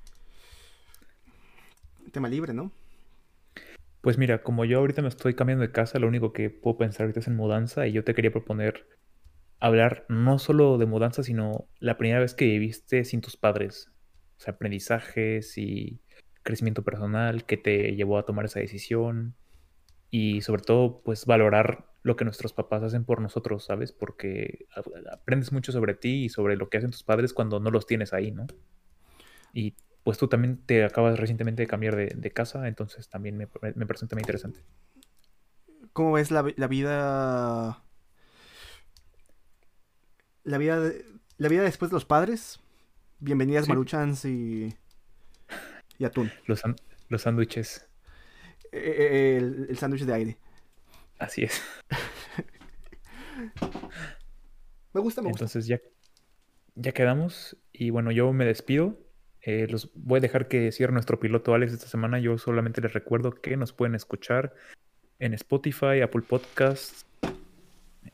libre, 2.29 2.53
¿no? 2.53 2.73
Pues 4.01 4.19
mira, 4.19 4.43
como 4.43 4.65
yo 4.65 4.79
ahorita 4.79 5.03
me 5.03 5.09
estoy 5.09 5.35
cambiando 5.35 5.63
de 5.63 5.73
casa, 5.73 5.99
lo 5.99 6.07
único 6.07 6.33
que 6.33 6.51
puedo 6.51 6.79
pensar 6.79 7.03
ahorita 7.03 7.21
es 7.21 7.27
en 7.27 7.37
mudanza 7.37 7.87
y 7.87 7.93
yo 7.93 8.05
te 8.05 8.15
quería 8.15 8.31
proponer 8.31 8.87
hablar 9.59 10.05
no 10.09 10.39
solo 10.39 10.79
de 10.79 10.87
mudanza, 10.87 11.23
sino 11.23 11.67
la 11.81 11.97
primera 11.97 12.21
vez 12.21 12.35
que 12.35 12.45
viviste 12.45 13.05
sin 13.05 13.21
tus 13.21 13.37
padres. 13.37 13.91
O 14.39 14.41
sea, 14.41 14.55
aprendizajes 14.55 15.57
y 15.59 16.01
crecimiento 16.43 16.83
personal 16.83 17.45
que 17.45 17.57
te 17.57 17.97
llevó 17.97 18.19
a 18.19 18.25
tomar 18.25 18.45
esa 18.45 18.61
decisión 18.61 19.35
y 20.11 20.43
sobre 20.43 20.63
todo, 20.63 21.03
pues 21.03 21.27
valorar 21.27 21.87
lo 22.03 22.15
que 22.15 22.25
nuestros 22.25 22.53
papás 22.53 22.85
hacen 22.85 23.05
por 23.05 23.21
nosotros, 23.21 23.65
¿sabes? 23.65 23.91
Porque 23.93 24.67
aprendes 25.11 25.51
mucho 25.51 25.73
sobre 25.73 25.95
ti 25.95 26.25
y 26.25 26.29
sobre 26.29 26.57
lo 26.57 26.69
que 26.69 26.79
hacen 26.79 26.93
tus 26.93 27.03
padres 27.03 27.33
cuando 27.33 27.59
no 27.59 27.71
los 27.71 27.87
tienes 27.87 28.13
ahí, 28.13 28.31
¿no? 28.31 28.47
Y 29.53 29.75
pues 30.07 30.19
tú 30.19 30.29
también 30.29 30.59
te 30.59 30.85
acabas 30.85 31.19
recientemente 31.19 31.63
de 31.63 31.67
cambiar 31.67 31.97
de, 31.97 32.31
casa, 32.31 32.69
entonces 32.69 33.09
también 33.09 33.37
me, 33.37 33.49
me, 33.75 33.87
parece 33.87 34.07
muy 34.13 34.21
interesante. 34.21 34.61
¿Cómo 35.93 36.13
ves 36.13 36.31
la, 36.31 36.43
vida... 36.43 37.83
La 40.45 40.59
vida, 40.59 40.93
la 41.39 41.49
vida 41.49 41.65
después 41.65 41.91
de 41.91 41.97
los 41.97 42.05
padres? 42.05 42.61
Bienvenidas 43.19 43.69
Maruchans 43.69 44.25
y, 44.27 44.77
y 45.99 46.05
atún. 46.05 46.31
Los, 46.47 46.63
los 47.09 47.23
sándwiches. 47.23 47.89
Eh, 48.71 48.79
eh, 48.79 49.37
el, 49.39 49.67
el 49.71 49.77
sándwich 49.77 50.05
de 50.05 50.15
aire. 50.15 50.39
Así 51.19 51.43
es. 51.43 51.61
me 54.95 55.01
gusta, 55.01 55.21
me 55.21 55.31
gusta. 55.31 55.47
Entonces 55.47 55.67
ya, 55.67 55.81
ya 56.77 56.93
quedamos. 56.93 57.57
Y 57.73 57.91
bueno, 57.91 58.13
yo 58.13 58.33
me 58.33 58.45
despido. 58.45 59.05
Eh, 59.47 59.69
los 59.71 59.91
voy 59.95 60.19
a 60.19 60.21
dejar 60.21 60.49
que 60.49 60.73
cierre 60.73 60.93
nuestro 60.93 61.21
piloto 61.21 61.55
Alex 61.55 61.73
esta 61.73 61.87
semana. 61.87 62.19
Yo 62.19 62.37
solamente 62.37 62.81
les 62.81 62.93
recuerdo 62.93 63.31
que 63.31 63.57
nos 63.57 63.73
pueden 63.73 63.95
escuchar 63.95 64.53
en 65.21 65.35
Spotify, 65.35 66.01
Apple 66.03 66.23
Podcasts 66.23 67.07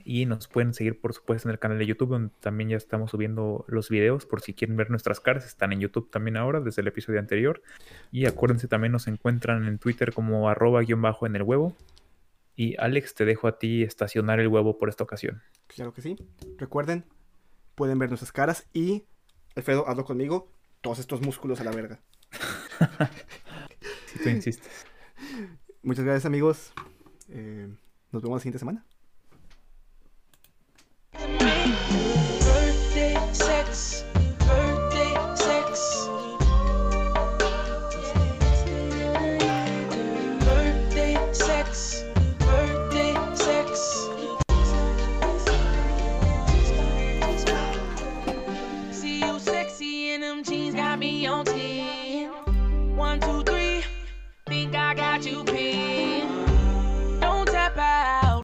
y 0.05 0.27
nos 0.27 0.47
pueden 0.47 0.75
seguir 0.75 1.01
por 1.01 1.15
supuesto 1.15 1.49
en 1.49 1.53
el 1.53 1.59
canal 1.59 1.79
de 1.79 1.87
YouTube 1.87 2.11
donde 2.11 2.35
también 2.41 2.69
ya 2.69 2.77
estamos 2.77 3.13
subiendo 3.13 3.65
los 3.67 3.89
videos 3.89 4.27
por 4.27 4.43
si 4.43 4.53
quieren 4.53 4.77
ver 4.77 4.91
nuestras 4.91 5.21
caras. 5.21 5.47
Están 5.47 5.73
en 5.73 5.81
YouTube 5.81 6.11
también 6.11 6.37
ahora 6.37 6.61
desde 6.61 6.83
el 6.83 6.89
episodio 6.89 7.19
anterior. 7.19 7.63
Y 8.11 8.27
acuérdense 8.27 8.69
también 8.69 8.93
nos 8.93 9.09
encuentran 9.09 9.67
en 9.67 9.79
Twitter 9.79 10.13
como 10.13 10.51
arroba 10.51 10.83
guion 10.83 11.01
bajo 11.01 11.25
en 11.27 11.35
el 11.35 11.45
huevo. 11.45 11.75
Y 12.57 12.77
Alex, 12.77 13.15
te 13.15 13.25
dejo 13.25 13.49
a 13.49 13.59
ti 13.59 13.83
estacionar 13.83 14.39
el 14.39 14.49
huevo 14.49 14.77
por 14.77 14.91
esta 14.91 15.03
ocasión. 15.03 15.41
Claro 15.67 15.95
que 15.95 16.03
sí. 16.03 16.15
Recuerden, 16.59 17.07
pueden 17.75 17.99
ver 17.99 18.11
nuestras 18.11 18.33
caras 18.33 18.67
y, 18.75 19.05
Alfredo, 19.57 19.89
hazlo 19.89 20.05
conmigo, 20.05 20.53
todos 20.83 20.99
estos 20.99 21.23
músculos 21.23 21.61
a 21.61 21.65
la 21.65 21.71
verga. 21.71 22.01
si 24.07 24.19
tú 24.19 24.29
insistes. 24.29 24.87
Muchas 25.83 26.05
gracias 26.05 26.27
amigos. 26.27 26.73
Eh, 27.29 27.69
nos 28.11 28.23
vemos 28.23 28.37
la 28.37 28.41
siguiente 28.41 28.59
semana. 28.59 28.85